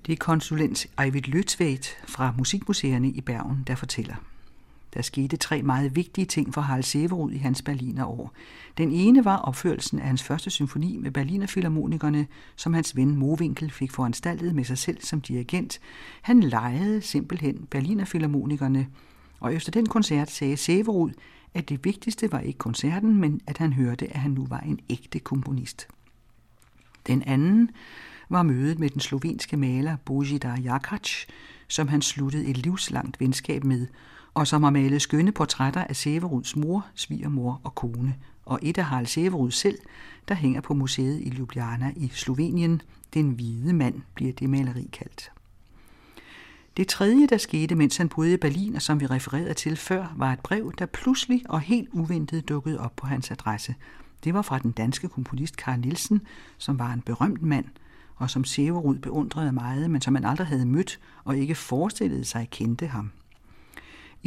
Det 0.06 0.14
er 0.14 0.18
konsulent 0.20 0.88
Eivind 1.00 1.26
Løtveit 1.26 1.98
fra 2.08 2.34
Musikmuseerne 2.38 3.10
i 3.10 3.22
Bergen, 3.22 3.64
der 3.68 3.76
fortæller. 3.76 4.16
Der 4.98 5.04
skete 5.04 5.38
tre 5.38 5.62
meget 5.62 5.96
vigtige 5.96 6.26
ting 6.26 6.54
for 6.54 6.62
Harald 6.62 6.84
Severud 6.84 7.32
i 7.32 7.38
hans 7.38 7.62
Berlinerår. 7.62 8.34
Den 8.78 8.92
ene 8.92 9.26
var 9.26 9.38
opførelsen 9.38 10.00
af 10.00 10.08
hans 10.08 10.24
første 10.24 10.50
symfoni 10.50 10.98
med 10.98 11.12
Berliner 11.12 11.48
Philharmonikerne, 11.48 12.28
som 12.56 12.74
hans 12.74 12.96
ven 12.96 13.16
Movinkel 13.16 13.72
fik 13.72 13.92
foranstaltet 13.92 14.56
med 14.56 14.64
sig 14.64 14.78
selv 14.78 15.02
som 15.02 15.22
dirigent. 15.22 15.80
Han 16.22 16.40
lejede 16.40 17.02
simpelthen 17.02 17.68
Berliner 17.72 18.06
Philharmonikerne, 18.06 18.88
og 19.40 19.54
efter 19.54 19.72
den 19.72 19.86
koncert 19.86 20.32
sagde 20.32 20.58
Severud, 20.58 21.12
at 21.54 21.70
det 21.70 21.86
vigtigste 21.86 22.32
var 22.32 22.40
ikke 22.40 22.60
koncerten, 22.60 23.18
men 23.18 23.42
at 23.48 23.58
han 23.58 23.74
hørte, 23.74 24.08
at 24.08 24.20
han 24.20 24.32
nu 24.32 24.46
var 24.46 24.60
en 24.60 24.80
ægte 24.90 25.20
komponist. 25.20 25.88
Den 27.08 27.24
anden 27.24 27.70
var 28.30 28.44
mødet 28.44 28.80
med 28.80 28.90
den 28.90 29.02
slovenske 29.02 29.58
maler 29.58 29.98
Božidar 30.06 30.60
Jakac, 30.60 31.10
som 31.68 31.88
han 31.88 32.02
sluttede 32.02 32.46
et 32.46 32.58
livslangt 32.58 33.20
venskab 33.20 33.64
med, 33.64 33.88
og 34.38 34.48
som 34.48 34.64
har 34.64 34.70
malet 34.70 35.02
skønne 35.02 35.32
portrætter 35.32 35.84
af 35.84 35.96
Severuds 35.96 36.56
mor, 36.56 36.86
svigermor 36.96 37.62
og 37.64 37.76
kone, 37.76 38.16
og 38.46 38.60
et 38.62 38.78
af 38.78 38.86
Harald 38.86 39.06
Severud 39.06 39.52
selv, 39.52 39.78
der 40.28 40.36
hænger 40.36 40.62
på 40.62 40.74
museet 40.74 41.22
i 41.22 41.30
Ljubljana 41.30 41.94
i 41.96 42.08
Slovenien. 42.14 42.82
Den 43.14 43.30
hvide 43.30 43.74
mand 43.74 44.02
bliver 44.14 44.34
det 44.34 44.50
maleri 44.50 44.90
kaldt. 44.94 45.32
Det 46.78 46.88
tredje, 46.88 47.28
der 47.28 47.38
skete, 47.38 47.76
mens 47.76 47.98
han 47.98 48.10
boede 48.10 48.34
i 48.34 48.38
Berlin, 48.38 48.76
og 48.76 48.82
som 48.82 49.00
vi 49.00 49.06
refererede 49.06 49.54
til 49.54 49.78
før, 49.78 50.14
var 50.16 50.34
et 50.34 50.40
brev, 50.40 50.74
der 50.80 50.86
pludselig 50.86 51.42
og 51.50 51.62
helt 51.62 51.90
uventet 51.92 52.50
dukkede 52.50 52.80
op 52.80 52.96
på 52.96 53.08
hans 53.08 53.32
adresse. 53.32 53.76
Det 54.24 54.34
var 54.34 54.42
fra 54.42 54.60
den 54.60 54.72
danske 54.72 55.08
komponist 55.08 55.56
Carl 55.56 55.80
Nielsen, 55.80 56.22
som 56.58 56.80
var 56.80 56.94
en 56.94 57.02
berømt 57.02 57.42
mand, 57.42 57.66
og 58.16 58.30
som 58.30 58.44
Severud 58.44 58.98
beundrede 58.98 59.52
meget, 59.52 59.92
men 59.92 60.02
som 60.02 60.16
han 60.16 60.26
aldrig 60.26 60.48
havde 60.48 60.66
mødt 60.66 61.00
og 61.24 61.38
ikke 61.38 61.56
forestillede 61.56 62.26
sig 62.26 62.48
kendte 62.52 62.88
ham. 62.88 63.12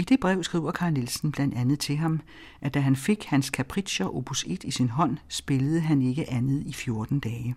I 0.01 0.03
det 0.03 0.21
brev 0.21 0.43
skriver 0.43 0.73
Karl 0.73 0.93
Nielsen 0.93 1.33
blandt 1.33 1.55
andet 1.55 1.79
til 1.79 1.97
ham, 1.97 2.21
at 2.61 2.75
da 2.75 2.81
han 2.81 2.97
fik 2.97 3.25
hans 3.25 3.47
Capriccio 3.47 4.17
opus 4.17 4.45
1 4.49 4.65
i 4.65 4.71
sin 4.71 4.89
hånd, 4.89 5.17
spillede 5.29 5.81
han 5.81 6.03
ikke 6.03 6.31
andet 6.31 6.63
i 6.67 6.73
14 6.73 7.21
dage. 7.21 7.55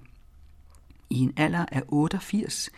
I 1.09 1.19
en 1.19 1.33
alder 1.37 1.65
af 1.71 1.83
88 1.87 2.69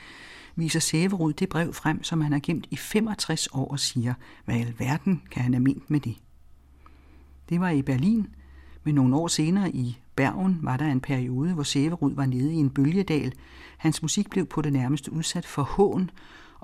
viser 0.56 0.80
Severud 0.80 1.34
det 1.34 1.50
brev 1.50 1.74
frem, 1.74 2.04
som 2.04 2.22
han 2.22 2.32
har 2.32 2.40
gemt 2.44 2.68
i 2.72 2.76
65 2.76 3.48
år 3.48 3.72
og 3.72 3.80
siger, 3.80 4.14
hvad 4.46 4.56
i 4.56 4.62
alverden 4.62 5.22
kan 5.32 5.44
han 5.44 5.54
have 5.54 5.64
ment 5.64 5.90
med 5.90 6.00
det. 6.00 6.18
Det 7.50 7.60
var 7.60 7.70
i 7.70 7.82
Berlin, 7.82 8.28
men 8.84 8.96
nogle 8.96 9.16
år 9.16 9.28
senere 9.28 9.72
i 9.72 10.00
Bergen 10.16 10.60
var 10.62 10.78
der 10.78 10.92
en 10.92 11.02
periode, 11.02 11.54
hvor 11.54 11.64
Severud 11.64 12.16
var 12.16 12.26
nede 12.26 12.54
i 12.54 12.58
en 12.58 12.70
bølgedal. 12.70 13.34
Hans 13.78 14.02
musik 14.02 14.30
blev 14.30 14.46
på 14.46 14.62
det 14.62 14.74
nærmeste 14.74 15.14
udsat 15.14 15.46
for 15.46 15.62
hån, 15.62 16.10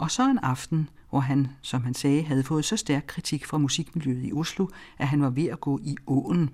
og 0.01 0.11
så 0.11 0.29
en 0.29 0.37
aften, 0.37 0.89
hvor 1.09 1.19
han, 1.19 1.47
som 1.61 1.83
han 1.83 1.93
sagde, 1.93 2.23
havde 2.23 2.43
fået 2.43 2.65
så 2.65 2.77
stærk 2.77 3.03
kritik 3.07 3.45
fra 3.45 3.57
musikmiljøet 3.57 4.25
i 4.25 4.33
Oslo, 4.33 4.67
at 4.97 5.07
han 5.07 5.21
var 5.21 5.29
ved 5.29 5.45
at 5.45 5.59
gå 5.59 5.79
i 5.83 5.95
åen, 6.07 6.49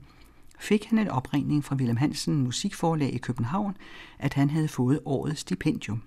fik 0.60 0.86
han 0.86 1.00
en 1.00 1.08
opringning 1.08 1.66
fra 1.66 1.75
Wilhelm 1.75 1.98
Hansen 1.98 2.44
Musikforlag 2.44 3.13
i 3.13 3.18
København, 3.18 3.77
at 4.20 4.34
han 4.34 4.50
havde 4.50 4.68
fået 4.68 5.00
årets 5.06 5.42
stipendium. 5.42 6.01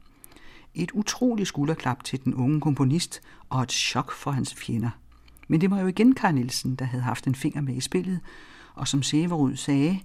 Et 0.75 0.91
utroligt 0.91 1.49
skulderklap 1.49 2.05
til 2.05 2.25
den 2.25 2.35
unge 2.35 2.61
komponist 2.61 3.21
og 3.49 3.63
et 3.63 3.73
chok 3.73 4.13
for 4.13 4.31
hans 4.31 4.55
fjender. 4.55 4.91
Men 5.49 5.61
det 5.61 5.71
var 5.71 5.81
jo 5.81 5.87
igen 5.87 6.15
Karl 6.15 6.35
Nielsen, 6.35 6.75
der 6.75 6.85
havde 6.85 7.03
haft 7.03 7.27
en 7.27 7.35
finger 7.35 7.61
med 7.61 7.75
i 7.75 7.81
spillet, 7.81 8.21
og 8.75 8.89
som 8.89 9.03
Severud 9.03 9.57
sagde, 9.57 10.01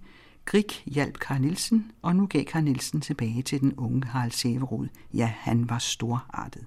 Grig 0.46 0.66
hjalp 0.86 1.20
Karl 1.20 1.42
Nielsen, 1.42 1.92
og 2.02 2.16
nu 2.16 2.26
gav 2.26 2.46
Karl 2.46 2.64
Nielsen 2.64 3.02
tilbage 3.02 3.42
til 3.42 3.62
den 3.62 3.74
unge 3.74 4.04
Harald 4.04 4.32
Severud. 4.32 4.88
Ja, 5.14 5.34
han 5.38 5.70
var 5.70 5.80
storartet. 5.80 6.66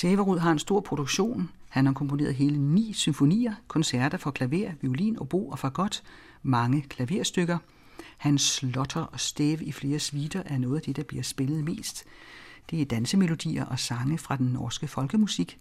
Severud 0.00 0.38
har 0.38 0.52
en 0.52 0.58
stor 0.58 0.80
produktion. 0.80 1.50
Han 1.68 1.86
har 1.86 1.92
komponeret 1.92 2.34
hele 2.34 2.58
ni 2.58 2.92
symfonier, 2.92 3.54
koncerter 3.68 4.18
for 4.18 4.30
klaver, 4.30 4.72
violin, 4.80 5.18
obo 5.18 5.48
og 5.48 5.58
fagot, 5.58 6.02
mange 6.42 6.82
klaverstykker. 6.82 7.58
Hans 8.18 8.42
slotter 8.42 9.00
og 9.00 9.20
stave 9.20 9.64
i 9.64 9.72
flere 9.72 9.98
sviter 9.98 10.42
er 10.46 10.58
noget 10.58 10.76
af 10.76 10.82
det, 10.82 10.96
der 10.96 11.02
bliver 11.02 11.22
spillet 11.22 11.64
mest. 11.64 12.04
Det 12.70 12.80
er 12.80 12.84
dansemelodier 12.84 13.64
og 13.64 13.78
sange 13.78 14.18
fra 14.18 14.36
den 14.36 14.46
norske 14.46 14.88
folkemusik. 14.88 15.58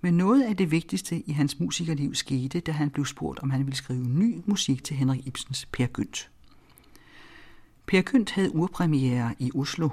Men 0.00 0.14
noget 0.14 0.42
af 0.42 0.56
det 0.56 0.70
vigtigste 0.70 1.20
i 1.20 1.32
hans 1.32 1.60
musikerliv 1.60 2.14
skete, 2.14 2.60
da 2.60 2.72
han 2.72 2.90
blev 2.90 3.06
spurgt, 3.06 3.38
om 3.38 3.50
han 3.50 3.60
ville 3.60 3.76
skrive 3.76 4.08
ny 4.08 4.42
musik 4.46 4.84
til 4.84 4.96
Henrik 4.96 5.26
Ibsens 5.26 5.66
Per 5.72 5.86
Gynt. 5.86 6.30
Per 7.86 8.02
Gynt 8.02 8.30
havde 8.30 8.54
urpremiere 8.54 9.34
i 9.38 9.50
Oslo, 9.54 9.88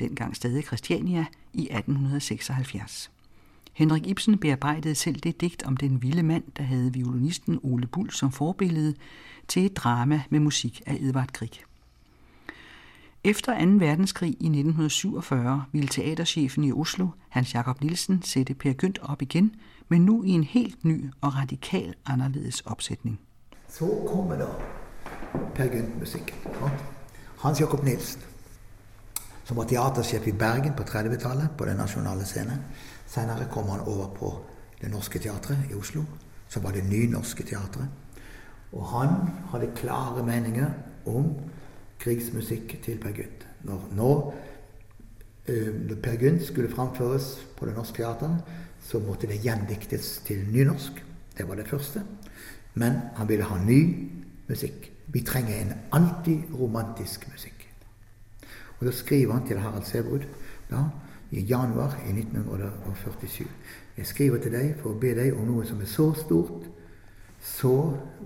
dengang 0.00 0.36
stadig 0.36 0.64
Christiania, 0.64 1.26
i 1.52 1.62
1876. 1.62 3.10
Henrik 3.76 4.06
Ibsen 4.06 4.38
bearbejdede 4.38 4.94
selv 4.94 5.16
det 5.16 5.40
digt 5.40 5.62
om 5.62 5.76
den 5.76 6.02
vilde 6.02 6.22
mand, 6.22 6.44
der 6.56 6.62
havde 6.62 6.92
violinisten 6.92 7.60
Ole 7.62 7.86
Bull 7.86 8.10
som 8.10 8.32
forbillede 8.32 8.94
til 9.48 9.66
et 9.66 9.76
drama 9.76 10.22
med 10.30 10.40
musik 10.40 10.82
af 10.86 10.94
Edvard 11.00 11.32
Grieg. 11.32 11.50
Efter 13.24 13.64
2. 13.64 13.70
verdenskrig 13.70 14.28
i 14.28 14.46
1947 14.46 15.64
ville 15.72 15.88
teaterchefen 15.88 16.64
i 16.64 16.72
Oslo, 16.72 17.08
Hans 17.28 17.54
Jakob 17.54 17.80
Nielsen, 17.80 18.22
sætte 18.22 18.54
Per 18.54 18.72
Gynt 18.72 18.98
op 19.02 19.22
igen, 19.22 19.54
men 19.88 20.04
nu 20.04 20.22
i 20.22 20.30
en 20.30 20.44
helt 20.44 20.84
ny 20.84 21.10
og 21.20 21.36
radikal 21.36 21.94
anderledes 22.06 22.60
opsætning. 22.60 23.20
Så 23.68 24.04
kommer 24.08 24.36
der 24.36 24.60
Per 25.54 25.66
Gynt-musikken. 25.66 26.34
Hans 27.42 27.60
Jakob 27.60 27.84
Nielsen, 27.84 28.20
som 29.44 29.56
var 29.56 29.64
teaterchef 29.64 30.26
i 30.26 30.32
Bergen 30.32 30.72
på 30.76 30.82
30-tallet, 30.82 31.48
på 31.58 31.64
den 31.64 31.76
nationale 31.76 32.24
scenen. 32.24 32.58
Senere 33.06 33.48
kom 33.50 33.68
han 33.70 33.86
over 33.86 34.10
på 34.14 34.32
Det 34.80 34.90
Norske 34.90 35.18
Teatret 35.22 35.70
i 35.70 35.74
Oslo, 35.74 36.02
som 36.48 36.64
var 36.64 36.74
det 36.76 36.84
nynorske 36.84 37.46
teatret. 37.46 37.88
Og 38.72 38.84
han 38.90 39.14
hadde 39.52 39.72
klare 39.78 40.24
meninger 40.26 40.70
om 41.06 41.32
krigsmusikk 42.02 42.76
til 42.84 42.98
Per 43.00 43.14
Gynt. 43.16 43.46
Når, 43.64 43.88
når, 43.96 44.34
uh, 45.48 45.72
når 45.88 46.02
Per 46.02 46.18
Gynt 46.20 46.44
skulle 46.44 46.72
framføres 46.72 47.32
på 47.56 47.66
Det 47.66 47.74
Norske 47.76 48.02
Teatret, 48.02 48.42
så 48.86 49.00
måtte 49.02 49.26
det 49.26 49.40
gjendiktes 49.42 50.18
til 50.26 50.44
nynorsk. 50.52 51.02
Det 51.38 51.48
var 51.48 51.54
det 51.54 51.68
første. 51.68 52.02
Men 52.74 53.00
han 53.16 53.28
ville 53.28 53.44
ha 53.44 53.56
ny 53.64 53.80
musikk. 54.48 54.92
Vi 55.06 55.22
trenger 55.24 55.56
en 55.56 55.72
antiromantisk 55.92 57.26
musikk. 57.32 57.66
Og 58.78 58.86
Da 58.86 58.92
skriver 58.92 59.32
han 59.32 59.46
til 59.46 59.58
Harald 59.58 59.84
Sæbrud 59.84 60.26
da, 60.70 60.82
i 61.30 61.42
januar 61.48 61.96
i 62.06 62.12
1947. 62.12 63.46
Jeg 63.96 64.06
skriver 64.06 64.38
til 64.42 64.52
deg 64.52 64.74
for 64.80 64.92
å 64.92 65.00
be 65.00 65.14
deg 65.16 65.34
om 65.34 65.46
noe 65.48 65.66
som 65.66 65.80
er 65.80 65.90
så 65.90 66.10
stort, 66.18 66.66
så 67.42 67.76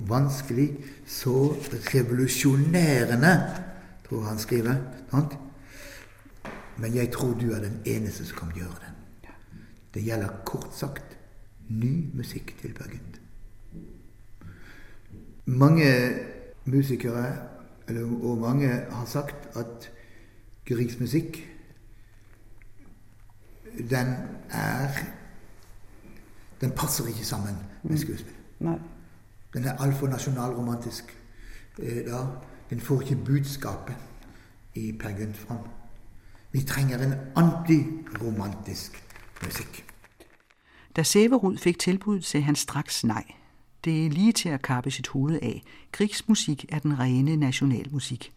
vanskelig, 0.09 0.69
så 1.07 1.53
revolusjonerende, 1.93 3.35
tror 4.07 4.27
han 4.29 4.41
skriver. 4.41 4.81
Sant? 5.11 5.37
Men 6.81 6.95
jeg 6.97 7.13
tror 7.13 7.35
du 7.39 7.51
er 7.53 7.61
den 7.65 7.81
eneste 7.85 8.25
som 8.27 8.39
kan 8.39 8.57
gjøre 8.57 8.81
det. 8.81 9.35
Det 9.95 10.05
gjelder 10.07 10.43
kort 10.47 10.71
sagt 10.75 11.17
ny 11.69 12.11
musikk 12.15 12.55
til 12.61 12.75
Bergund. 12.75 13.19
Mange 15.47 15.87
musikere 16.65 17.27
og 18.23 18.39
mange 18.39 18.69
har 18.69 19.07
sagt 19.07 19.57
at 19.59 19.91
Griegs 20.67 21.01
musikk 21.01 21.41
den 23.91 24.15
er 24.51 24.89
Den 26.61 26.71
passer 26.71 27.07
ikke 27.07 27.25
sammen 27.25 27.57
med 27.83 27.91
mm. 27.91 27.97
skuespill. 27.97 28.37
Nei. 28.59 28.79
Den 29.55 29.65
er 29.65 29.77
altfor 29.77 30.09
nasjonalromantisk. 30.09 31.19
Eh, 31.79 31.97
da. 32.07 32.27
Den 32.71 32.81
får 32.81 33.01
ikke 33.01 33.17
budskapet 33.17 33.97
i 34.75 34.93
Per 34.93 35.17
Gynt 35.17 35.37
fram. 35.37 35.59
Vi 36.53 36.63
trenger 36.63 36.99
en 36.99 37.15
antiromantisk 37.37 39.05
musikk. 39.45 39.87
Da 40.97 41.03
Sæverud 41.03 41.57
fik 41.57 41.79
tilbuddet, 41.79 42.25
sagde 42.25 42.45
han 42.45 42.57
straks 42.57 43.05
nej. 43.05 43.25
Det 43.85 44.07
er 44.07 44.11
lige 44.11 44.33
til 44.33 44.49
at 44.49 44.63
kappe 44.63 44.91
sit 44.91 45.09
hoved 45.09 45.39
af. 45.43 45.63
Krigsmusik 45.93 46.65
er 46.69 46.79
den 46.79 46.99
rene 46.99 47.37
nationalmusik. 47.37 48.33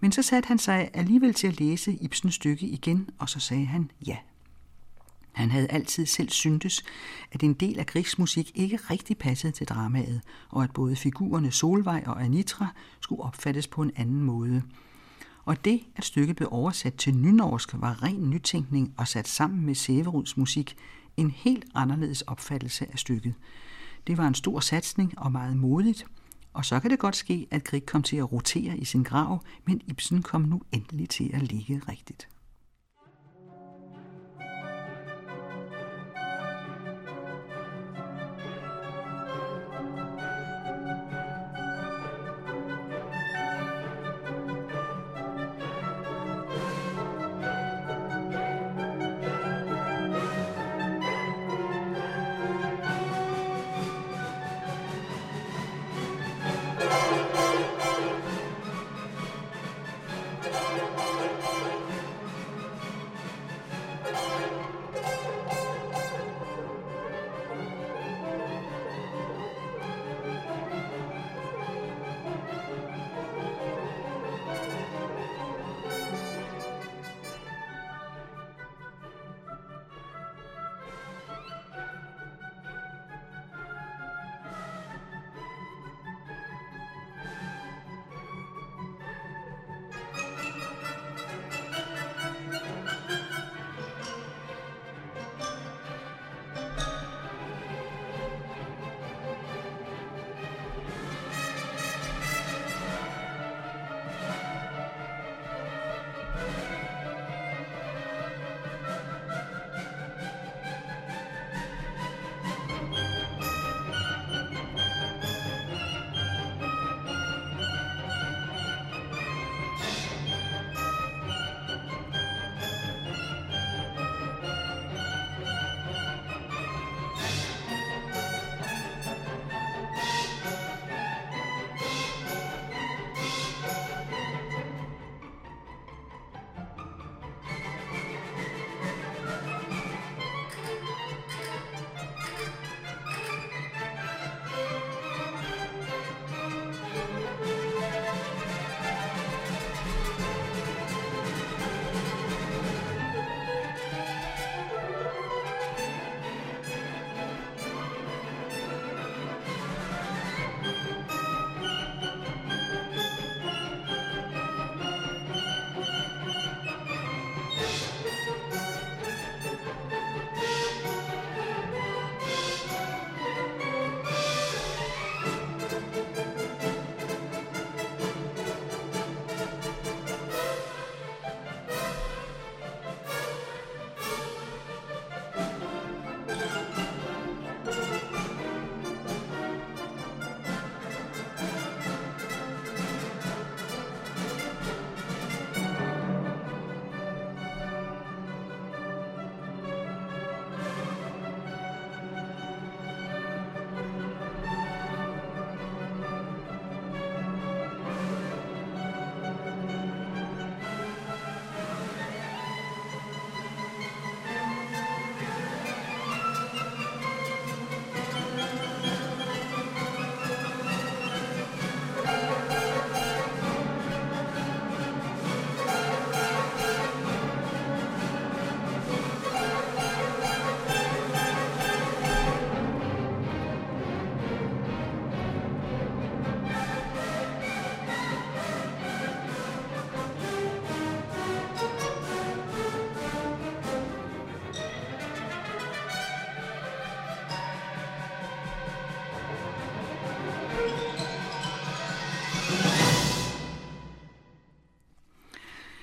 Men 0.00 0.12
så 0.12 0.22
satte 0.22 0.46
han 0.46 0.58
sig 0.58 0.90
alligevel 0.94 1.34
til 1.34 1.46
at 1.46 1.60
læse 1.60 1.92
Ibsens 1.92 2.34
stykke 2.34 2.66
igen, 2.66 3.08
og 3.18 3.28
så 3.28 3.40
sagde 3.40 3.66
han 3.66 3.90
ja. 4.06 4.16
Han 5.32 5.50
havde 5.50 5.70
altid 5.70 6.06
selv 6.06 6.28
syntes, 6.28 6.84
at 7.32 7.42
en 7.42 7.54
del 7.54 7.78
af 7.78 7.86
krigsmusik 7.86 8.52
ikke 8.54 8.76
rigtig 8.76 9.18
passede 9.18 9.52
til 9.52 9.68
dramaet, 9.68 10.20
og 10.48 10.64
at 10.64 10.72
både 10.72 10.96
figurerne 10.96 11.52
Solvej 11.52 12.02
og 12.06 12.24
Anitra 12.24 12.66
skulle 13.00 13.22
opfattes 13.22 13.66
på 13.66 13.82
en 13.82 13.92
anden 13.96 14.22
måde. 14.22 14.62
Og 15.44 15.64
det, 15.64 15.80
at 15.96 16.04
stykket 16.04 16.36
blev 16.36 16.48
oversat 16.52 16.94
til 16.94 17.14
nynorsk, 17.14 17.74
var 17.74 18.02
ren 18.02 18.30
nytænkning 18.30 18.94
og 18.96 19.08
sat 19.08 19.28
sammen 19.28 19.66
med 19.66 19.74
Sæveruds 19.74 20.36
musik, 20.36 20.76
en 21.16 21.30
helt 21.30 21.64
anderledes 21.74 22.22
opfattelse 22.22 22.92
af 22.92 22.98
stykket. 22.98 23.34
Det 24.06 24.18
var 24.18 24.26
en 24.28 24.34
stor 24.34 24.60
satsning 24.60 25.18
og 25.18 25.32
meget 25.32 25.56
modigt, 25.56 26.06
og 26.52 26.64
så 26.64 26.80
kan 26.80 26.90
det 26.90 26.98
godt 26.98 27.16
ske, 27.16 27.46
at 27.50 27.64
Grieg 27.64 27.86
kom 27.86 28.02
til 28.02 28.16
at 28.16 28.32
rotere 28.32 28.78
i 28.78 28.84
sin 28.84 29.02
grav, 29.02 29.44
men 29.64 29.80
Ibsen 29.86 30.22
kom 30.22 30.42
nu 30.42 30.62
endelig 30.72 31.08
til 31.08 31.30
at 31.32 31.42
ligge 31.42 31.82
rigtigt. 31.88 32.28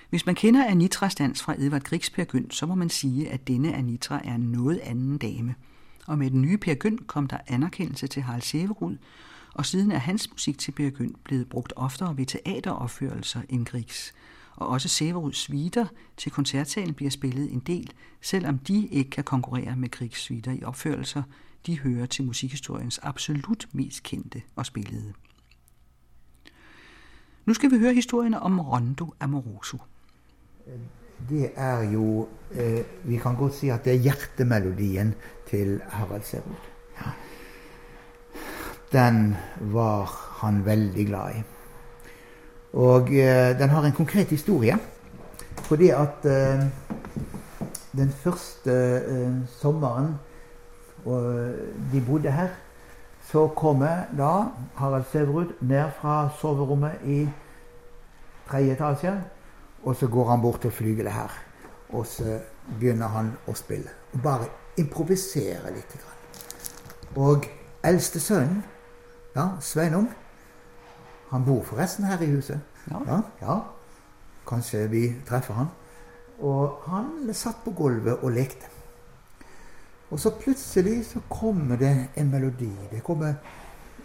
Hvis 0.10 0.26
man 0.26 0.36
kender 0.36 0.66
Anitras 0.66 1.16
dans 1.16 1.42
fra 1.42 1.56
Edvard 1.58 1.82
Griegs 1.82 2.10
Per 2.10 2.24
Gynt, 2.24 2.56
så 2.56 2.66
må 2.66 2.76
man 2.76 2.90
sige, 2.90 3.30
at 3.30 3.48
denne 3.48 3.74
Anitra 3.74 4.22
er 4.24 4.36
en 4.36 4.52
noget 4.52 4.80
anden 4.80 5.18
dame. 5.18 5.56
Og 6.08 6.18
med 6.18 6.32
den 6.32 6.42
nye 6.42 6.58
Per 6.58 6.74
Gynt 6.74 7.08
kom 7.08 7.28
der 7.28 7.38
anerkendelse 7.48 8.08
til 8.08 8.22
Harald 8.22 8.42
Severud, 8.42 8.98
og 9.54 9.66
siden 9.66 9.92
er 9.92 9.98
hans 9.98 10.32
musik 10.32 10.58
til 10.58 10.72
Per 10.72 10.90
Gynt 10.90 11.24
blevet 11.24 11.50
brugt 11.50 11.74
oftere 11.76 12.18
ved 12.18 12.26
teateropførelser 12.26 13.42
end 13.50 13.66
Griegs. 13.66 14.14
Og 14.56 14.68
også 14.68 14.88
Severuds 14.88 15.38
sviter 15.38 15.86
til 16.18 16.32
koncertsalen 16.32 16.94
bliver 16.94 17.12
spillet 17.12 17.54
en 17.54 17.60
del, 17.60 17.92
selvom 18.22 18.58
de 18.58 18.88
ikke 18.88 19.10
kan 19.10 19.24
konkurrere 19.24 19.76
med 19.76 19.92
Griegs 19.92 20.22
sviter 20.22 20.52
i 20.52 20.64
opførelser. 20.64 21.24
De 21.66 21.80
hører 21.80 22.06
til 22.06 22.26
musikhistoriens 22.26 23.00
absolut 23.04 23.68
mest 23.72 24.04
kendte 24.04 24.42
og 24.56 24.66
spillede. 24.66 25.14
Nu 27.46 27.54
skal 27.54 27.72
vi 27.72 27.78
høre 27.78 27.94
historien 27.94 28.34
om 28.34 28.60
Rondo 28.60 29.14
Amoroso. 29.20 29.78
Det 31.30 31.52
er 31.56 31.84
jo 31.92 32.28
eh, 32.52 32.84
Vi 33.04 33.18
kan 33.18 33.36
godt 33.36 33.56
si 33.56 33.70
at 33.70 33.86
det 33.86 33.94
er 33.94 34.04
hjertemelodien 34.06 35.14
til 35.50 35.82
Harald 35.90 36.24
Serud. 36.24 36.68
Ja. 37.00 37.12
Den 38.92 39.36
var 39.60 40.12
han 40.42 40.66
veldig 40.66 41.08
glad 41.08 41.36
i. 41.36 41.44
Og 42.74 43.02
eh, 43.02 43.60
den 43.60 43.70
har 43.70 43.84
en 43.84 43.92
konkret 43.92 44.28
historie. 44.28 44.78
Fordi 45.68 45.90
at 45.90 46.26
eh, 46.26 46.64
den 47.98 48.10
første 48.10 48.78
sommeren 49.48 50.16
og 51.06 51.24
de 51.94 52.04
bodde 52.08 52.32
her, 52.32 52.48
så 53.24 53.48
kommer 53.48 54.08
da 54.18 54.44
Harald 54.76 55.04
Sæverud 55.12 55.54
ned 55.62 55.92
fra 56.00 56.30
soverommet 56.40 56.92
i 57.06 57.30
tredje 58.50 58.74
etasje. 58.74 59.24
Og 59.88 59.96
så 59.96 60.08
går 60.12 60.30
han 60.30 60.42
bort 60.44 60.62
til 60.62 60.72
flygelet 60.72 61.14
her. 61.14 61.32
Og 61.96 62.06
så 62.06 62.40
begynner 62.80 63.08
han 63.08 63.32
å 63.48 63.56
spille. 63.56 63.94
Og 64.14 64.20
bare 64.24 64.50
improvisere 64.78 65.72
litt. 65.72 65.96
Og 67.16 67.48
eldste 67.88 68.20
sønnen, 68.20 68.66
ja, 69.36 69.48
Sveinung, 69.64 70.10
han 71.30 71.46
bor 71.46 71.64
forresten 71.64 72.06
her 72.06 72.22
i 72.22 72.30
huset. 72.34 72.60
Ja. 72.92 73.00
ja, 73.08 73.22
ja. 73.42 73.58
Kanskje 74.48 74.88
vi 74.92 75.04
treffer 75.28 75.54
han. 75.54 75.72
Og 76.40 76.84
han 76.88 77.34
satt 77.34 77.64
på 77.64 77.72
gulvet 77.72 78.20
og 78.24 78.36
lekte. 78.36 78.68
Og 80.12 80.20
så 80.20 80.32
plutselig 80.40 81.06
så 81.06 81.24
kommer 81.30 81.80
det 81.80 82.10
en 82.16 82.32
melodi. 82.32 82.72
Det 82.92 83.04
kommer 83.04 83.40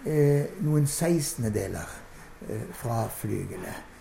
eh, 0.07 0.47
noen 0.63 0.87
sekstendedeler 0.87 1.97
eh, 2.49 2.69
fra 2.75 3.05
flygelet. 3.11 3.92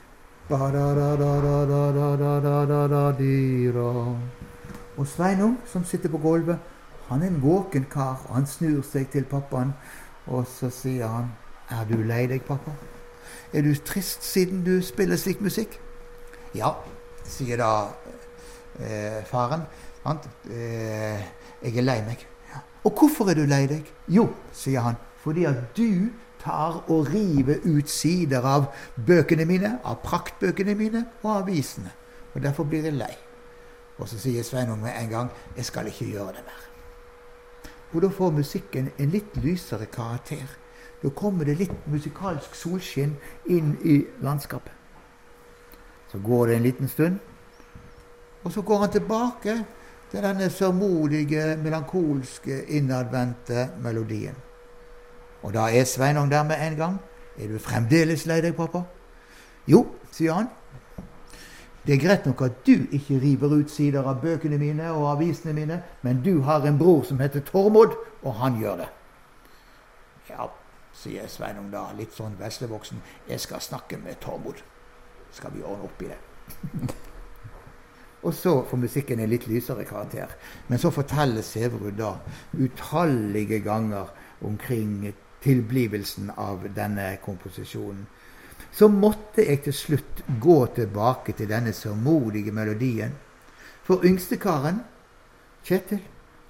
Og 4.97 5.07
Sveinung, 5.07 5.59
som 5.65 5.85
sitter 5.85 6.09
på 6.09 6.17
gulvet, 6.17 6.57
han 7.07 7.23
er 7.23 7.27
en 7.27 7.41
våken 7.43 7.85
kar. 7.91 8.25
og 8.29 8.35
Han 8.35 8.45
snur 8.45 8.81
seg 8.81 9.09
til 9.11 9.23
pappaen, 9.23 9.73
og 10.27 10.47
så 10.47 10.69
sier 10.69 11.07
han 11.07 11.31
Er 11.71 11.85
du 11.87 12.03
lei 12.03 12.27
deg, 12.27 12.41
pappa? 12.43 12.71
Er 13.53 13.61
du 13.61 13.75
trist 13.75 14.23
siden 14.23 14.63
du 14.63 14.81
spiller 14.81 15.15
slik 15.15 15.41
musikk? 15.41 15.79
Ja, 16.55 16.73
sier 17.23 17.57
da 17.57 17.87
eh, 18.79 19.23
faren. 19.25 19.61
Han, 20.03 20.17
Eh, 20.49 21.21
jeg 21.63 21.77
er 21.77 21.81
lei 21.81 22.01
meg. 22.01 22.27
Og 22.83 22.91
hvorfor 22.97 23.29
er 23.29 23.37
du 23.37 23.45
lei 23.45 23.67
deg? 23.67 23.85
Jo, 24.07 24.29
sier 24.51 24.81
han, 24.81 24.95
fordi 25.23 25.45
at 25.45 25.77
du 25.77 26.09
tar 26.41 26.83
og 26.89 27.07
river 27.13 27.61
ut 27.65 27.89
sider 27.89 28.45
av 28.45 28.71
bøkene 29.07 29.45
mine, 29.45 29.77
av 29.85 30.01
praktbøkene 30.03 30.75
mine 30.75 31.05
og 31.23 31.35
avisene. 31.43 31.91
Og 32.33 32.41
derfor 32.43 32.63
blir 32.63 32.83
jeg 32.83 32.97
lei. 32.97 33.13
Og 33.97 34.09
så 34.09 34.17
sier 34.19 34.43
Sveinung 34.43 34.81
med 34.81 34.93
en 34.97 35.09
gang 35.09 35.29
'Jeg 35.55 35.65
skal 35.65 35.87
ikke 35.87 36.11
gjøre 36.11 36.27
det 36.27 36.43
mer'. 36.45 36.67
Og 37.93 38.01
da 38.01 38.07
får 38.07 38.31
musikken 38.31 38.89
en 38.97 39.09
litt 39.09 39.37
lysere 39.37 39.85
karakter. 39.85 40.47
Da 41.03 41.09
kommer 41.09 41.45
det 41.45 41.57
litt 41.57 41.87
musikalsk 41.87 42.55
solskinn 42.55 43.15
inn 43.45 43.77
i 43.83 44.05
landskapet. 44.21 44.71
Så 46.11 46.19
går 46.19 46.45
det 46.45 46.55
en 46.55 46.63
liten 46.63 46.87
stund, 46.87 47.19
og 48.43 48.51
så 48.51 48.61
går 48.61 48.77
han 48.77 48.91
tilbake 48.91 49.65
til 50.11 50.21
denne 50.21 50.49
sørmodige, 50.49 51.57
melankolske, 51.57 52.65
innadvendte 52.67 53.69
melodien. 53.79 54.35
Og 55.41 55.53
da 55.53 55.67
er 55.69 55.83
Sveinung 55.89 56.31
der 56.31 56.43
med 56.43 56.55
en 56.61 56.75
gang. 56.77 56.97
Er 57.37 57.47
du 57.47 57.59
fremdeles 57.59 58.25
lei 58.25 58.41
deg, 58.41 58.55
pappa? 58.55 58.83
Jo, 59.67 59.85
sier 60.11 60.33
han. 60.33 60.49
Det 61.85 61.95
er 61.95 62.01
greit 62.03 62.25
nok 62.25 62.41
at 62.45 62.65
du 62.65 62.85
ikke 62.93 63.17
river 63.23 63.55
ut 63.57 63.71
sider 63.73 64.05
av 64.05 64.19
bøkene 64.21 64.57
mine 64.61 64.91
og 64.93 65.07
avisene 65.15 65.53
mine, 65.57 65.79
men 66.01 66.21
du 66.21 66.41
har 66.45 66.65
en 66.67 66.77
bror 66.77 67.01
som 67.03 67.19
heter 67.19 67.41
Tormod, 67.41 67.95
og 68.21 68.35
han 68.37 68.59
gjør 68.61 68.83
det. 68.83 68.89
Ja, 70.29 70.45
sier 70.93 71.25
Sveinung 71.27 71.71
da, 71.73 71.87
litt 71.97 72.13
sånn 72.13 72.37
veslevoksen. 72.37 73.01
Jeg 73.29 73.41
skal 73.41 73.63
snakke 73.65 73.97
med 73.97 74.21
Tormod. 74.21 74.61
Skal 75.33 75.55
vi 75.55 75.63
ordne 75.65 75.89
opp 75.89 76.03
i 76.05 76.11
det? 76.11 76.19
Og 78.21 78.33
så 78.37 78.59
får 78.69 78.77
musikken 78.77 79.19
en 79.19 79.31
litt 79.31 79.47
lysere 79.49 79.85
karakter. 79.89 80.29
Men 80.67 80.77
så 80.77 80.91
forteller 80.93 81.41
Sæverud 81.41 81.97
da 81.97 82.13
utallige 82.53 83.59
ganger 83.65 84.11
omkring 84.45 85.13
tilblivelsen 85.43 86.31
av 86.37 86.67
denne 86.75 87.17
komposisjonen. 87.25 88.05
Så 88.71 88.87
måtte 88.87 89.43
jeg 89.43 89.63
til 89.65 89.73
slutt 89.75 90.23
gå 90.41 90.59
tilbake 90.75 91.33
til 91.35 91.49
denne 91.49 91.73
sørmodige 91.73 92.53
melodien. 92.55 93.15
For 93.83 94.05
yngstekaren, 94.05 94.83
Kjetil, 95.65 95.99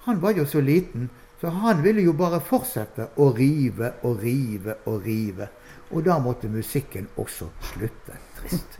han 0.04 0.22
var 0.22 0.36
jo 0.36 0.46
så 0.46 0.60
liten, 0.60 1.10
så 1.40 1.50
han 1.50 1.82
ville 1.82 2.02
jo 2.02 2.12
bare 2.16 2.40
fortsette 2.40 3.08
å 3.16 3.32
rive 3.36 3.92
og 4.06 4.22
rive 4.22 4.76
og 4.86 5.02
rive. 5.04 5.48
Og 5.90 6.04
da 6.06 6.18
måtte 6.22 6.48
musikken 6.48 7.08
også 7.16 7.50
slutte. 7.72 8.20
Trist. 8.38 8.78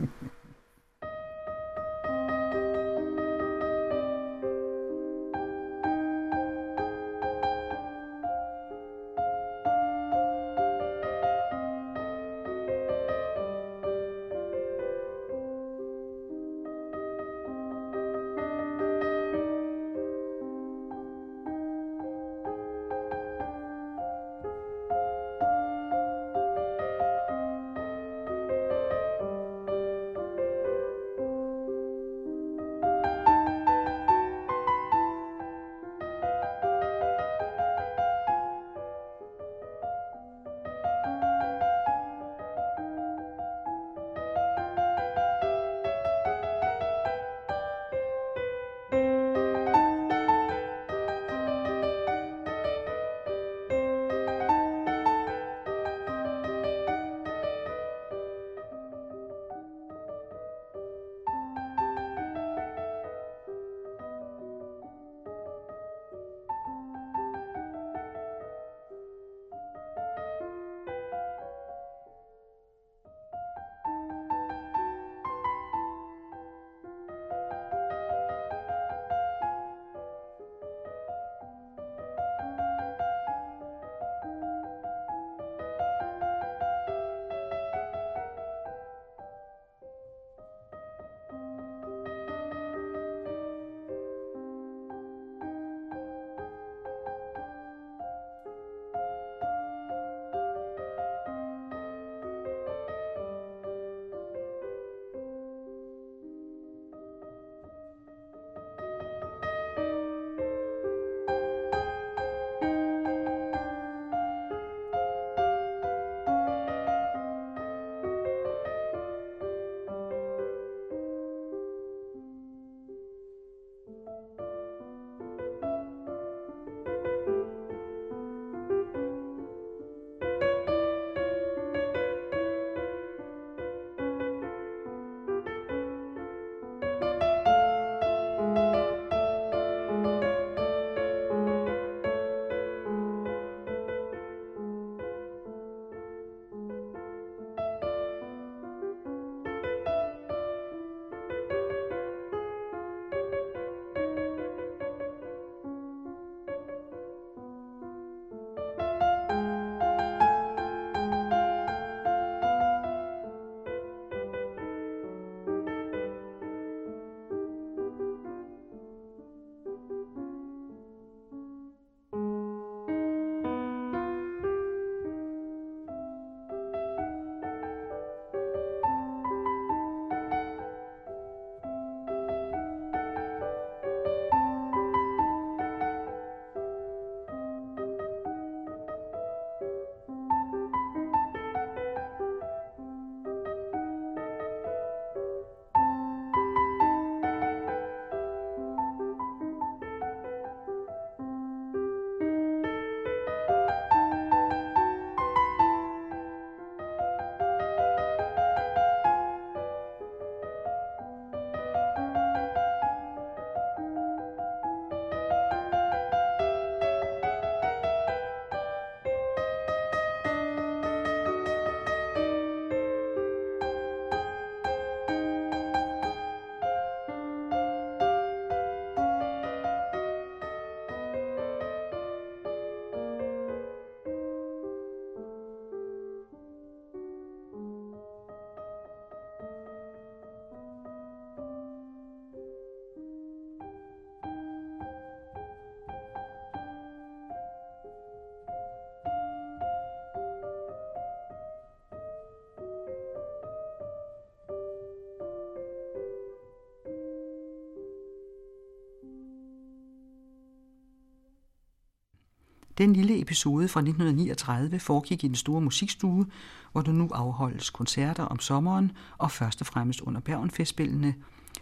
Den 262.77 262.93
lille 262.93 263.21
episode 263.21 263.67
fra 263.67 263.79
1939 263.79 264.79
foregik 264.79 265.23
i 265.23 265.27
den 265.27 265.35
store 265.35 265.61
musikstue, 265.61 266.25
hvor 266.71 266.81
der 266.81 266.91
nu 266.91 267.09
afholdes 267.13 267.69
koncerter 267.69 268.23
om 268.23 268.39
sommeren 268.39 268.91
og 269.17 269.31
først 269.31 269.61
og 269.61 269.67
fremmest 269.67 270.01
under 270.01 270.21
Bergenfestspillene. 270.21 271.15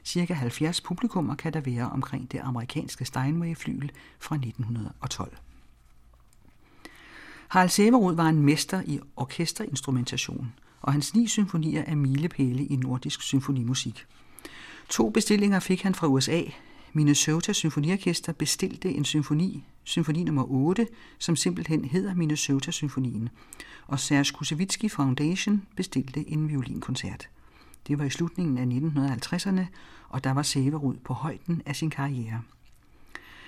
Cirka 0.03 0.33
70 0.33 0.81
publikummer 0.81 1.35
kan 1.35 1.53
der 1.53 1.59
være 1.59 1.89
omkring 1.89 2.31
det 2.31 2.39
amerikanske 2.43 3.05
Steinway-flyl 3.05 3.89
fra 4.19 4.35
1912. 4.35 5.37
Harald 7.47 7.69
Severud 7.69 8.15
var 8.15 8.29
en 8.29 8.41
mester 8.41 8.81
i 8.85 8.99
orkesterinstrumentation, 9.15 10.53
og 10.81 10.93
hans 10.93 11.15
ni 11.15 11.27
symfonier 11.27 11.83
er 11.87 11.95
milepæle 11.95 12.65
i 12.65 12.75
nordisk 12.75 13.21
symfonimusik. 13.21 14.05
To 14.89 15.09
bestillinger 15.09 15.59
fik 15.59 15.81
han 15.81 15.95
fra 15.95 16.07
USA. 16.07 16.41
Minnesota 16.93 17.53
Symfoniorkester 17.53 18.33
bestilte 18.33 18.89
en 18.89 19.05
symfoni, 19.05 19.63
symfoni 19.83 20.23
nummer 20.23 20.51
8, 20.51 20.87
som 21.19 21.35
simpelthen 21.35 21.85
hedder 21.85 22.13
Minnesota-symfonien, 22.13 23.29
og 23.87 23.99
Serge 23.99 24.33
Kusevitsky 24.33 24.91
Foundation 24.91 25.61
bestilte 25.75 26.29
en 26.29 26.49
violinkoncert. 26.49 27.29
Det 27.87 27.99
var 27.99 28.05
i 28.05 28.09
slutningen 28.09 28.57
af 28.57 28.65
1950'erne, 28.65 29.61
og 30.09 30.23
der 30.23 30.31
var 30.31 30.43
Severud 30.43 30.95
på 30.95 31.13
højden 31.13 31.61
af 31.65 31.75
sin 31.75 31.89
karriere. 31.89 32.41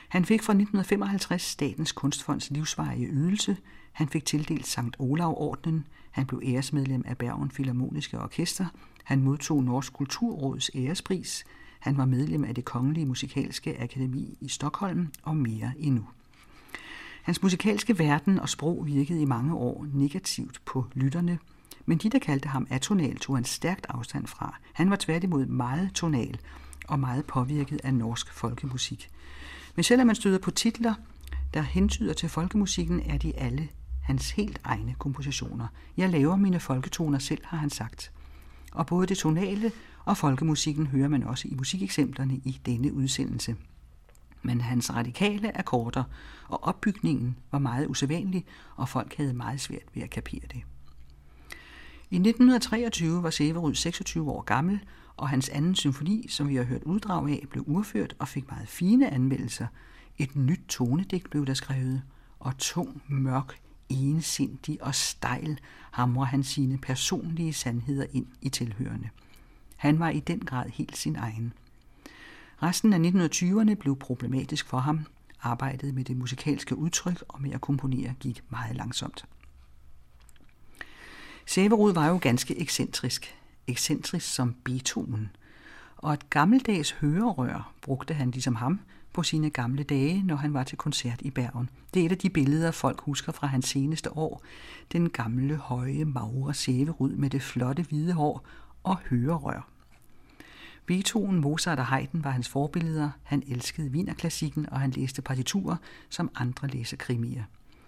Han 0.10 0.26
fik 0.26 0.44
fra 0.44 0.54
1955 0.54 1.42
Statens 1.42 1.92
Kunstfonds 1.92 2.52
livsvarige 2.52 3.08
ydelse, 3.08 3.58
han 3.92 4.10
fik 4.10 4.26
tildelt 4.26 4.68
Sankt 4.68 4.96
Olav-ordenen, 5.00 5.88
han 6.12 6.26
blev 6.26 6.42
æresmedlem 6.46 7.04
af 7.06 7.18
Bergen 7.18 7.50
Philharmoniske 7.50 8.20
Orkester, 8.20 8.66
han 9.04 9.22
modtog 9.22 9.64
Norsk 9.64 9.94
Kulturråds 9.94 10.70
ærespris, 10.76 11.46
han 11.84 11.98
var 11.98 12.06
medlem 12.06 12.44
af 12.44 12.56
det 12.56 12.66
Kongelige 12.66 13.06
Musikalske 13.06 13.82
Akademi 13.82 14.38
i 14.42 14.48
Stockholm 14.48 15.08
og 15.24 15.38
mere 15.38 15.72
endnu. 15.78 16.08
Hans 17.24 17.44
musikalske 17.44 18.00
verden 18.00 18.40
og 18.40 18.50
sprog 18.50 18.86
virkede 18.86 19.22
i 19.22 19.26
mange 19.26 19.56
år 19.56 19.86
negativt 19.94 20.62
på 20.66 20.86
lytterne, 20.94 21.40
men 21.86 21.98
de, 21.98 22.10
der 22.10 22.20
kaldte 22.20 22.50
ham 22.50 22.68
atonal, 22.70 23.18
tog 23.18 23.36
han 23.38 23.44
stærkt 23.44 23.86
afstand 23.90 24.28
fra. 24.28 24.58
Han 24.74 24.90
var 24.90 24.96
tværtimod 24.96 25.46
meget 25.46 25.92
tonal 25.94 26.40
og 26.88 27.00
meget 27.00 27.26
påvirket 27.26 27.82
af 27.84 27.94
norsk 27.94 28.34
folkemusik. 28.34 29.10
Men 29.76 29.84
selvom 29.84 30.08
man 30.08 30.16
støder 30.16 30.40
på 30.40 30.52
titler, 30.52 30.94
der 31.54 31.62
hentyder 31.62 32.14
til 32.14 32.30
folkemusikken, 32.30 33.00
er 33.00 33.18
de 33.18 33.36
alle 33.36 33.70
hans 34.04 34.32
helt 34.32 34.62
egne 34.64 34.96
kompositioner. 35.00 35.68
Jeg 35.98 36.10
laver 36.10 36.36
mine 36.36 36.60
folketoner 36.60 37.20
selv, 37.20 37.42
har 37.46 37.58
han 37.58 37.70
sagt. 37.70 38.12
Og 38.74 38.86
både 38.86 39.08
det 39.08 39.18
tonale 39.18 39.72
og 40.06 40.18
folkemusikken 40.18 40.88
hører 40.88 41.08
man 41.08 41.24
også 41.24 41.48
i 41.48 41.56
musikeksemplerne 41.56 42.34
i 42.34 42.62
denne 42.66 42.94
udsendelse. 42.94 43.56
Men 44.42 44.62
hans 44.62 44.94
radikale 44.94 45.58
akkorder 45.58 46.04
og 46.48 46.64
opbygningen 46.64 47.36
var 47.52 47.60
meget 47.60 47.88
usædvanlig, 47.88 48.46
og 48.76 48.90
folk 48.90 49.18
havde 49.18 49.34
meget 49.34 49.62
svært 49.62 49.86
ved 49.94 50.04
at 50.04 50.10
kapere 50.10 50.42
det. 50.52 50.64
I 52.10 52.16
1923 52.16 53.24
var 53.24 53.30
Severud 53.30 53.76
26 53.76 54.32
år 54.32 54.42
gammel, 54.42 54.80
og 55.18 55.30
hans 55.30 55.50
anden 55.50 55.76
symfoni, 55.76 56.28
som 56.30 56.50
vi 56.50 56.56
har 56.56 56.64
hørt 56.64 56.84
uddrag 56.84 57.30
af, 57.30 57.46
blev 57.50 57.64
urført 57.68 58.16
og 58.20 58.28
fik 58.28 58.52
meget 58.52 58.68
fine 58.68 59.10
anmeldelser. 59.10 59.68
Et 60.18 60.36
nyt 60.36 60.62
tonedigt 60.68 61.30
blev 61.30 61.46
der 61.46 61.54
skrevet, 61.54 62.02
og 62.40 62.58
tung, 62.58 63.02
mørk, 63.08 63.60
ensindig 63.94 64.84
og 64.84 64.96
stejl 64.96 65.60
hamrer 65.92 66.26
han 66.26 66.44
sine 66.44 66.78
personlige 66.78 67.54
sandheder 67.54 68.06
ind 68.12 68.28
i 68.42 68.50
tilhørende. 68.50 69.10
Han 69.76 70.00
var 70.00 70.10
i 70.10 70.20
den 70.20 70.40
grad 70.40 70.70
helt 70.70 70.98
sin 70.98 71.16
egen. 71.16 71.54
Resten 72.64 72.94
af 72.94 73.00
1920'erne 73.10 73.74
blev 73.74 73.96
problematisk 74.00 74.68
for 74.68 74.78
ham. 74.78 75.06
Arbejdet 75.42 75.94
med 75.94 76.04
det 76.04 76.18
musikalske 76.18 76.76
udtryk 76.76 77.24
og 77.28 77.42
med 77.42 77.52
at 77.52 77.62
komponere 77.62 78.14
gik 78.20 78.44
meget 78.50 78.76
langsomt. 78.76 79.26
Severud 81.46 81.94
var 81.94 82.08
jo 82.08 82.20
ganske 82.22 82.60
ekscentrisk. 82.60 83.36
Ekscentrisk 83.68 84.34
som 84.34 84.56
Beethoven. 84.64 85.36
Og 85.98 86.14
et 86.14 86.30
gammeldags 86.30 86.92
hørerør 86.92 87.74
brugte 87.82 88.14
han 88.14 88.32
ligesom 88.32 88.56
ham 88.56 88.80
på 89.14 89.24
sine 89.24 89.50
gamle 89.50 89.84
dage, 89.84 90.24
når 90.24 90.36
han 90.36 90.54
var 90.54 90.64
til 90.64 90.78
koncert 90.78 91.22
i 91.22 91.30
Bergen. 91.30 91.70
Det 91.94 92.02
er 92.02 92.06
et 92.06 92.12
af 92.12 92.18
de 92.18 92.30
billeder, 92.30 92.72
folk 92.72 93.02
husker 93.02 93.32
fra 93.32 93.48
hans 93.48 93.66
seneste 93.66 94.18
år. 94.18 94.44
Den 94.92 95.10
gamle, 95.10 95.56
høje, 95.56 96.06
magre 96.06 96.54
sæverud 96.54 97.12
med 97.12 97.30
det 97.30 97.42
flotte 97.42 97.84
hvide 97.84 98.14
hår 98.14 98.46
og 98.84 98.98
hørerør. 99.10 99.70
Beethoven, 100.86 101.42
Mozart 101.42 101.80
og 101.80 101.86
Haydn 101.86 102.24
var 102.24 102.32
hans 102.32 102.50
forbilleder. 102.50 103.10
Han 103.24 103.44
elskede 103.48 103.92
vinerklassikken, 103.92 104.70
og 104.70 104.80
han 104.80 104.92
læste 104.92 105.22
partiturer, 105.22 105.76
som 106.10 106.32
andre 106.36 106.68
læser 106.68 106.98
krimier. 106.98 107.44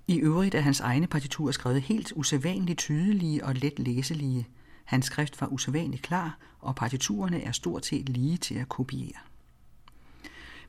I 0.08 0.20
øvrigt 0.20 0.56
er 0.56 0.62
hans 0.62 0.80
egne 0.80 1.08
partiturer 1.08 1.52
skrevet 1.52 1.82
helt 1.82 2.14
usædvanligt 2.16 2.80
tydelige 2.80 3.46
og 3.46 3.56
let 3.56 3.80
læselige. 3.80 4.48
Hans 4.86 5.06
skrift 5.06 5.42
var 5.42 5.48
usædvanligt 5.48 6.04
klar, 6.04 6.38
og 6.60 6.76
partiturerne 6.76 7.42
er 7.42 7.52
stort 7.52 7.86
set 7.86 8.10
lige 8.10 8.38
til 8.38 8.56
at 8.56 8.70
kopiere. 8.70 9.20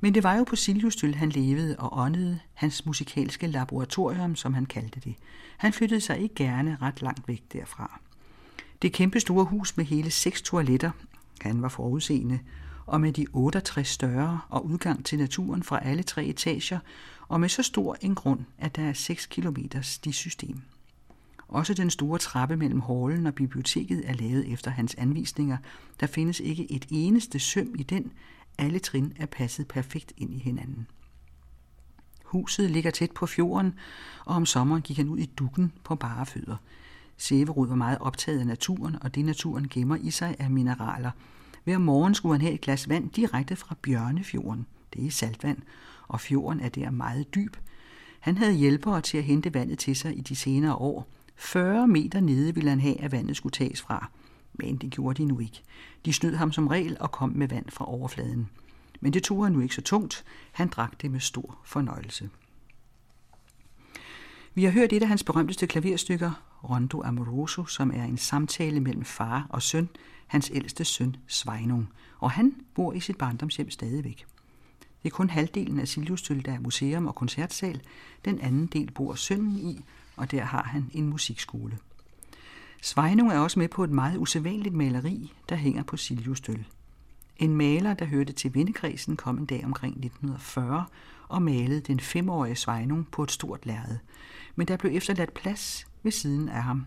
Men 0.01 0.15
det 0.15 0.23
var 0.23 0.35
jo 0.35 0.45
på 0.45 0.57
Siljustøl, 0.57 1.15
han 1.15 1.31
levede 1.31 1.77
og 1.79 1.99
åndede, 1.99 2.39
hans 2.55 2.87
musikalske 2.87 3.47
laboratorium, 3.47 4.37
som 4.37 4.55
han 4.55 4.67
kaldte 4.67 5.01
det. 5.01 5.15
Han 5.57 5.73
flyttede 5.73 6.01
sig 6.01 6.19
ikke 6.19 6.35
gerne 6.35 6.79
ret 6.83 7.03
langt 7.03 7.29
væk 7.29 7.43
derfra. 7.53 8.01
Det 8.83 8.93
kæmpe 8.93 9.21
store 9.21 9.45
hus 9.45 9.77
med 9.77 9.85
hele 9.85 10.11
seks 10.11 10.43
toiletter, 10.43 10.91
han 11.41 11.63
var 11.63 11.69
forudseende, 11.69 12.39
og 12.87 13.01
med 13.01 13.13
de 13.13 13.27
68 13.33 13.89
større 13.89 14.41
og 14.49 14.67
udgang 14.67 15.05
til 15.05 15.19
naturen 15.19 15.63
fra 15.63 15.85
alle 15.85 16.03
tre 16.03 16.25
etager, 16.25 16.79
og 17.29 17.41
med 17.41 17.49
så 17.49 17.63
stor 17.63 17.97
en 18.01 18.15
grund, 18.15 18.41
at 18.59 18.77
der 18.77 18.83
er 18.83 18.93
6 18.93 19.27
km 19.27 19.57
stisystem. 19.83 20.61
Også 21.49 21.75
den 21.75 21.91
store 21.91 22.19
trappe 22.19 22.57
mellem 22.57 22.81
hallen 22.81 23.27
og 23.27 23.35
biblioteket 23.35 24.03
er 24.09 24.13
lavet 24.15 24.53
efter 24.53 24.71
hans 24.71 24.95
anvisninger. 24.95 25.57
Der 26.01 26.07
findes 26.07 26.41
ikke 26.41 26.73
et 26.73 26.87
eneste 26.91 27.39
søm 27.39 27.75
i 27.79 27.83
den. 27.83 28.13
Alle 28.59 28.79
trin 28.79 29.13
er 29.17 29.27
passet 29.27 29.69
perfekt 29.69 30.13
ind 30.17 30.35
i 30.35 30.39
hinanden. 30.39 30.87
Huset 32.25 32.71
ligger 32.71 32.91
tæt 32.91 33.11
på 33.11 33.27
fjorden, 33.27 33.75
og 34.25 34.37
om 34.37 34.47
sommeren 34.47 34.83
gik 34.83 34.97
han 34.97 35.09
ud 35.09 35.19
i 35.19 35.27
dukken 35.27 35.73
på 35.85 35.95
bare 35.95 36.27
fødder. 36.27 36.57
Severud 37.17 37.69
var 37.69 37.75
meget 37.75 37.99
optaget 37.99 38.41
af 38.41 38.47
naturen, 38.47 38.97
og 39.03 39.15
det 39.15 39.25
naturen 39.25 39.69
gemmer 39.69 39.97
i 39.97 40.11
sig 40.11 40.37
er 40.39 40.49
mineraler. 40.49 41.11
Hver 41.65 41.79
morgen 41.79 42.15
skulle 42.15 42.35
han 42.35 42.41
have 42.41 42.55
et 42.55 42.61
glas 42.61 42.89
vand 42.89 43.11
direkte 43.11 43.57
fra 43.57 43.77
Bjørnefjorden. 43.83 44.67
Det 44.95 45.07
er 45.07 45.11
saltvand, 45.11 45.59
og 46.09 46.21
fjorden 46.21 46.61
er 46.61 46.69
der 46.69 46.91
meget 46.91 47.35
dyb. 47.35 47.57
Han 48.21 48.37
havde 48.37 48.53
hjælpere 48.53 49.01
til 49.01 49.19
at 49.19 49.25
hente 49.25 49.55
vandet 49.55 49.79
til 49.79 49.97
sig 49.97 50.19
i 50.19 50.21
de 50.21 50.37
senere 50.37 50.75
år. 50.75 51.09
40 51.37 51.89
meter 51.89 52.21
nede 52.21 52.55
ville 52.55 52.71
han 52.71 52.81
have, 52.81 53.01
at 53.01 53.13
vandet 53.13 53.37
skulle 53.37 53.53
tages 53.53 53.83
fra. 53.83 54.11
Men 54.59 54.77
det 54.77 54.91
gjorde 54.91 55.23
de 55.23 55.29
nu 55.29 55.39
ikke. 55.39 55.63
De 56.05 56.13
snød 56.13 56.35
ham 56.35 56.53
som 56.53 56.69
regel 56.69 56.97
og 57.01 57.13
kom 57.13 57.29
med 57.29 57.49
vand 57.49 57.71
fra 57.71 57.91
overfladen. 57.91 58.49
Men 59.01 59.13
det 59.13 59.23
tog 59.23 59.45
han 59.45 59.53
nu 59.53 59.61
ikke 59.61 59.75
så 59.75 59.83
tungt. 59.83 60.25
Han 60.53 60.69
drak 60.69 61.03
det 61.03 61.11
med 61.11 61.21
stor 61.21 61.59
fornøjelse. 61.65 62.31
Vi 64.55 64.65
har 64.65 64.71
hørt 64.71 64.93
et 64.93 65.03
af 65.03 65.09
hans 65.09 65.25
berømteste 65.25 65.67
klaverstykker, 65.67 66.43
Rondo 66.71 67.03
Amoroso, 67.03 67.67
som 67.67 67.91
er 67.95 68.05
en 68.05 68.19
samtale 68.19 68.81
mellem 68.81 69.05
far 69.05 69.47
og 69.51 69.63
søn, 69.63 69.89
hans 70.27 70.51
ældste 70.55 70.85
søn 70.85 71.17
Sveinung, 71.27 71.89
og 72.19 72.31
han 72.31 72.55
bor 72.75 72.93
i 72.93 73.01
sit 73.01 73.19
barndomshjem 73.19 73.71
stadigvæk. 73.71 74.27
Det 75.03 75.13
er 75.13 75.17
kun 75.17 75.31
halvdelen 75.31 75.81
af 75.81 75.89
Siljustøl, 75.89 76.45
der 76.45 76.53
er 76.53 76.61
museum 76.61 77.07
og 77.07 77.15
koncertsal. 77.15 77.81
Den 78.25 78.41
anden 78.41 78.67
del 78.67 78.91
bor 78.91 79.15
sønnen 79.15 79.59
i, 79.59 79.85
og 80.17 80.31
der 80.31 80.45
har 80.45 80.63
han 80.63 80.91
en 80.93 81.09
musikskole. 81.09 81.79
Sveinung 82.83 83.33
er 83.33 83.39
også 83.39 83.59
med 83.59 83.69
på 83.69 83.85
et 83.85 83.91
meget 83.91 84.19
usædvanligt 84.19 84.75
maleri, 84.75 85.33
der 85.49 85.57
hænger 85.57 85.83
på 85.83 85.97
Siljustøl. 85.97 86.67
En 87.37 87.57
maler, 87.57 87.95
der 87.95 88.05
hørte 88.05 88.33
til 88.33 88.55
vennekredsen, 88.55 89.17
kom 89.17 89.39
en 89.39 89.47
dag 89.47 89.65
omkring 89.65 89.93
1940 89.93 90.85
og 91.29 91.43
malede 91.43 91.81
den 91.81 92.01
femårige 92.01 92.57
Sveinung 92.57 93.11
på 93.11 93.23
et 93.23 93.31
stort 93.31 93.67
lærred. 93.67 93.99
Men 94.57 94.69
der 94.69 94.77
blev 94.77 94.97
efterladt 94.97 95.35
plads 95.35 95.87
ved 96.03 96.13
siden 96.13 96.49
af 96.49 96.63
ham. 96.63 96.87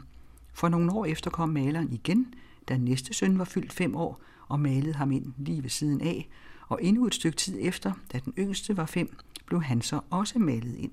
For 0.53 0.69
nogle 0.69 0.91
år 0.91 1.05
efter 1.05 1.29
kom 1.29 1.49
maleren 1.49 1.93
igen, 1.93 2.33
da 2.69 2.77
næste 2.77 3.13
søn 3.13 3.39
var 3.39 3.45
fyldt 3.45 3.73
fem 3.73 3.95
år, 3.95 4.21
og 4.47 4.59
malede 4.59 4.93
ham 4.93 5.11
ind 5.11 5.33
lige 5.37 5.63
ved 5.63 5.69
siden 5.69 6.01
af, 6.01 6.29
og 6.67 6.79
endnu 6.83 7.07
et 7.07 7.15
stykke 7.15 7.37
tid 7.37 7.57
efter, 7.61 7.93
da 8.13 8.19
den 8.25 8.33
yngste 8.37 8.77
var 8.77 8.85
fem, 8.85 9.17
blev 9.45 9.63
han 9.63 9.81
så 9.81 9.99
også 10.09 10.39
malet 10.39 10.75
ind. 10.75 10.91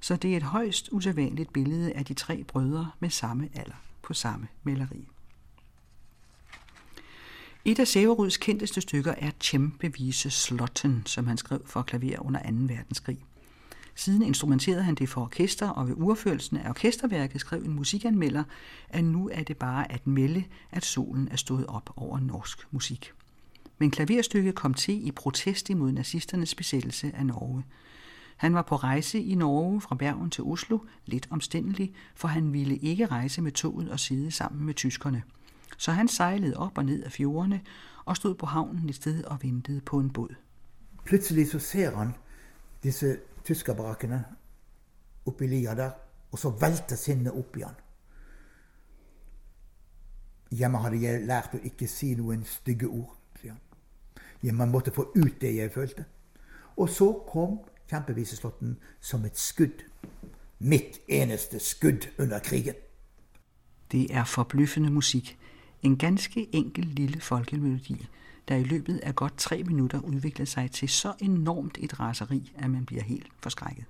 Så 0.00 0.16
det 0.16 0.32
er 0.32 0.36
et 0.36 0.42
højst 0.42 0.88
usædvanligt 0.92 1.52
billede 1.52 1.92
af 1.92 2.04
de 2.04 2.14
tre 2.14 2.44
brødre 2.44 2.90
med 3.00 3.10
samme 3.10 3.48
alder 3.54 3.89
på 4.10 4.14
samme 4.14 4.48
maleri. 4.62 5.08
Et 7.64 7.78
af 7.78 7.88
Severuds 7.88 8.36
kendteste 8.36 8.80
stykker 8.80 9.14
er 9.18 9.30
Tjempevise 9.40 10.30
Slotten, 10.30 11.02
som 11.06 11.26
han 11.26 11.36
skrev 11.36 11.62
for 11.66 11.82
klaver 11.82 12.26
under 12.26 12.40
2. 12.40 12.46
verdenskrig. 12.50 13.24
Siden 13.94 14.22
instrumenterede 14.22 14.82
han 14.82 14.94
det 14.94 15.08
for 15.08 15.20
orkester, 15.20 15.68
og 15.68 15.88
ved 15.88 15.94
urførelsen 15.98 16.56
af 16.56 16.68
orkesterværket 16.68 17.40
skrev 17.40 17.62
en 17.62 17.74
musikanmelder, 17.74 18.44
at 18.88 19.04
nu 19.04 19.30
er 19.32 19.42
det 19.42 19.56
bare 19.56 19.92
at 19.92 20.06
melde, 20.06 20.44
at 20.70 20.84
solen 20.84 21.28
er 21.30 21.36
stået 21.36 21.66
op 21.66 21.92
over 21.96 22.20
norsk 22.20 22.66
musik. 22.70 23.12
Men 23.78 23.90
klaverstykket 23.90 24.54
kom 24.54 24.74
til 24.74 25.06
i 25.06 25.10
protest 25.10 25.70
imod 25.70 25.92
nazisternes 25.92 26.54
besættelse 26.54 27.12
af 27.14 27.26
Norge. 27.26 27.64
Han 28.40 28.54
var 28.54 28.62
på 28.62 28.76
rejse 28.76 29.22
i 29.22 29.34
Norge 29.34 29.80
fra 29.80 29.94
Bergen 29.94 30.30
til 30.30 30.44
Oslo, 30.44 30.78
lidt 31.06 31.28
omstændelig, 31.30 31.94
for 32.14 32.28
han 32.28 32.52
ville 32.52 32.76
ikke 32.76 33.06
rejse 33.06 33.42
med 33.42 33.52
toget 33.52 33.90
og 33.90 34.00
sidde 34.00 34.30
sammen 34.30 34.66
med 34.66 34.74
tyskerne. 34.74 35.22
Så 35.78 35.92
han 35.92 36.08
sejlede 36.08 36.56
op 36.56 36.78
og 36.78 36.84
ned 36.84 37.02
af 37.02 37.12
fjordene 37.12 37.60
og 38.04 38.16
stod 38.16 38.34
på 38.34 38.46
havnen 38.46 38.88
et 38.88 38.94
sted 38.94 39.24
og 39.24 39.38
ventede 39.42 39.80
på 39.80 39.98
en 39.98 40.10
båd. 40.10 40.34
Pludselig 41.04 41.50
så 41.50 41.58
ser 41.58 41.96
han 41.96 42.14
disse 42.82 43.18
tyskerbarakkene 43.44 44.24
i 45.40 45.46
lia 45.46 45.74
der, 45.74 45.90
og 46.32 46.38
så 46.38 46.50
vælter 46.50 46.96
sinne 46.96 47.32
op 47.32 47.56
i 47.56 47.60
han. 47.60 47.74
Hjemme 50.50 50.78
havde 50.78 51.02
jeg 51.02 51.26
lært 51.26 51.50
at 51.52 51.60
ikke 51.64 51.86
sige 51.86 52.14
nogen 52.14 52.44
stygge 52.44 52.86
ord, 52.86 53.16
siger 53.40 53.52
han. 53.52 53.60
Hjemme 54.42 54.66
måtte 54.66 54.90
få 54.90 55.12
ut 55.16 55.40
det 55.40 55.56
jeg 55.56 55.72
følte. 55.72 56.04
Og 56.76 56.88
så 56.88 57.24
kom 57.32 57.58
kjempeviseslåtten 57.90 58.76
som 59.00 59.24
et 59.24 59.38
skudd. 59.38 59.84
Mitt 60.58 60.98
eneste 61.08 61.58
skudd 61.58 62.08
under 62.18 62.38
krigen. 62.38 62.74
Det 63.92 64.14
er 64.14 64.24
forbløffende 64.24 64.90
musik. 64.90 65.38
En 65.82 65.96
ganske 65.96 66.54
enkel 66.54 66.84
lille 66.84 67.20
folkemelodi, 67.20 68.06
der 68.48 68.56
i 68.56 68.64
løbet 68.64 68.98
af 68.98 69.14
godt 69.14 69.38
tre 69.38 69.62
minutter 69.62 70.00
udvikler 70.00 70.46
sig 70.46 70.70
til 70.70 70.88
så 70.88 71.14
enormt 71.18 71.78
et 71.80 72.00
raseri, 72.00 72.52
at 72.58 72.70
man 72.70 72.86
bliver 72.86 73.02
helt 73.02 73.26
forskrækket. 73.42 73.84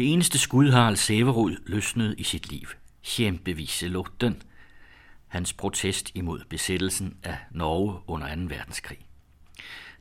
Det 0.00 0.12
eneste 0.12 0.38
skud 0.38 0.70
Harald 0.70 0.96
Sæverud 0.96 1.56
løsnet 1.66 2.14
i 2.18 2.22
sit 2.22 2.50
liv. 2.50 2.68
Kæmpevise 3.04 3.88
lugten. 3.88 4.42
Hans 5.28 5.52
protest 5.52 6.10
imod 6.14 6.40
besættelsen 6.48 7.16
af 7.22 7.36
Norge 7.50 8.00
under 8.06 8.34
2. 8.34 8.40
verdenskrig. 8.42 8.98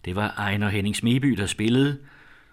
Det 0.06 0.16
var 0.16 0.34
Ejner 0.38 0.70
Henning 0.70 0.96
Smeby, 0.96 1.28
der 1.32 1.46
spillede, 1.46 2.00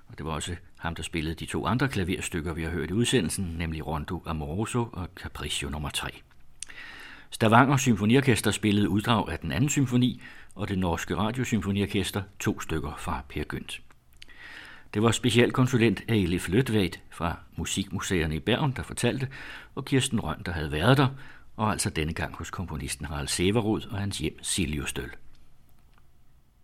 og 0.09 0.19
det 0.19 0.27
var 0.27 0.33
også 0.33 0.57
ham, 0.79 0.95
der 0.95 1.03
spillede 1.03 1.35
de 1.35 1.47
to 1.47 1.67
andre 1.67 1.89
klaverstykker, 1.89 2.53
vi 2.53 2.63
har 2.63 2.71
hørt 2.71 2.91
i 2.91 2.93
udsendelsen, 2.93 3.55
nemlig 3.59 3.87
Rondo 3.87 4.23
Amoroso 4.27 4.89
og 4.93 5.09
Capriccio 5.17 5.69
nummer 5.69 5.91
3. 5.91 6.09
Stavanger 7.31 7.77
Symfoniorkester 7.77 8.51
spillede 8.51 8.89
uddrag 8.89 9.29
af 9.29 9.39
den 9.39 9.53
anden 9.53 9.71
symfoni, 9.71 10.23
og 10.55 10.69
det 10.69 10.79
norske 10.79 11.17
radiosymfoniorkester 11.17 12.23
to 12.41 12.61
stykker 12.61 12.95
fra 12.99 13.23
Per 13.29 13.45
Gynt. 13.45 13.86
Det 14.97 15.03
var 15.03 15.11
specialkonsulent 15.11 16.03
Elif 16.09 16.49
Løtveit 16.49 17.01
fra 17.11 17.39
Musikmuseerne 17.57 18.37
i 18.37 18.41
Bergen, 18.41 18.73
der 18.77 18.83
fortalte, 18.83 19.29
og 19.75 19.85
Kirsten 19.85 20.21
Røn, 20.21 20.43
der 20.47 20.53
havde 20.53 20.73
været 20.73 20.99
der, 20.99 21.09
og 21.57 21.71
altså 21.71 21.91
denne 21.91 22.13
gang 22.13 22.37
hos 22.37 22.51
komponisten 22.51 23.07
Harald 23.07 23.29
Severud 23.29 23.81
og 23.91 23.99
hans 23.99 24.19
hjem 24.19 24.39
Siljostøl. 24.43 25.11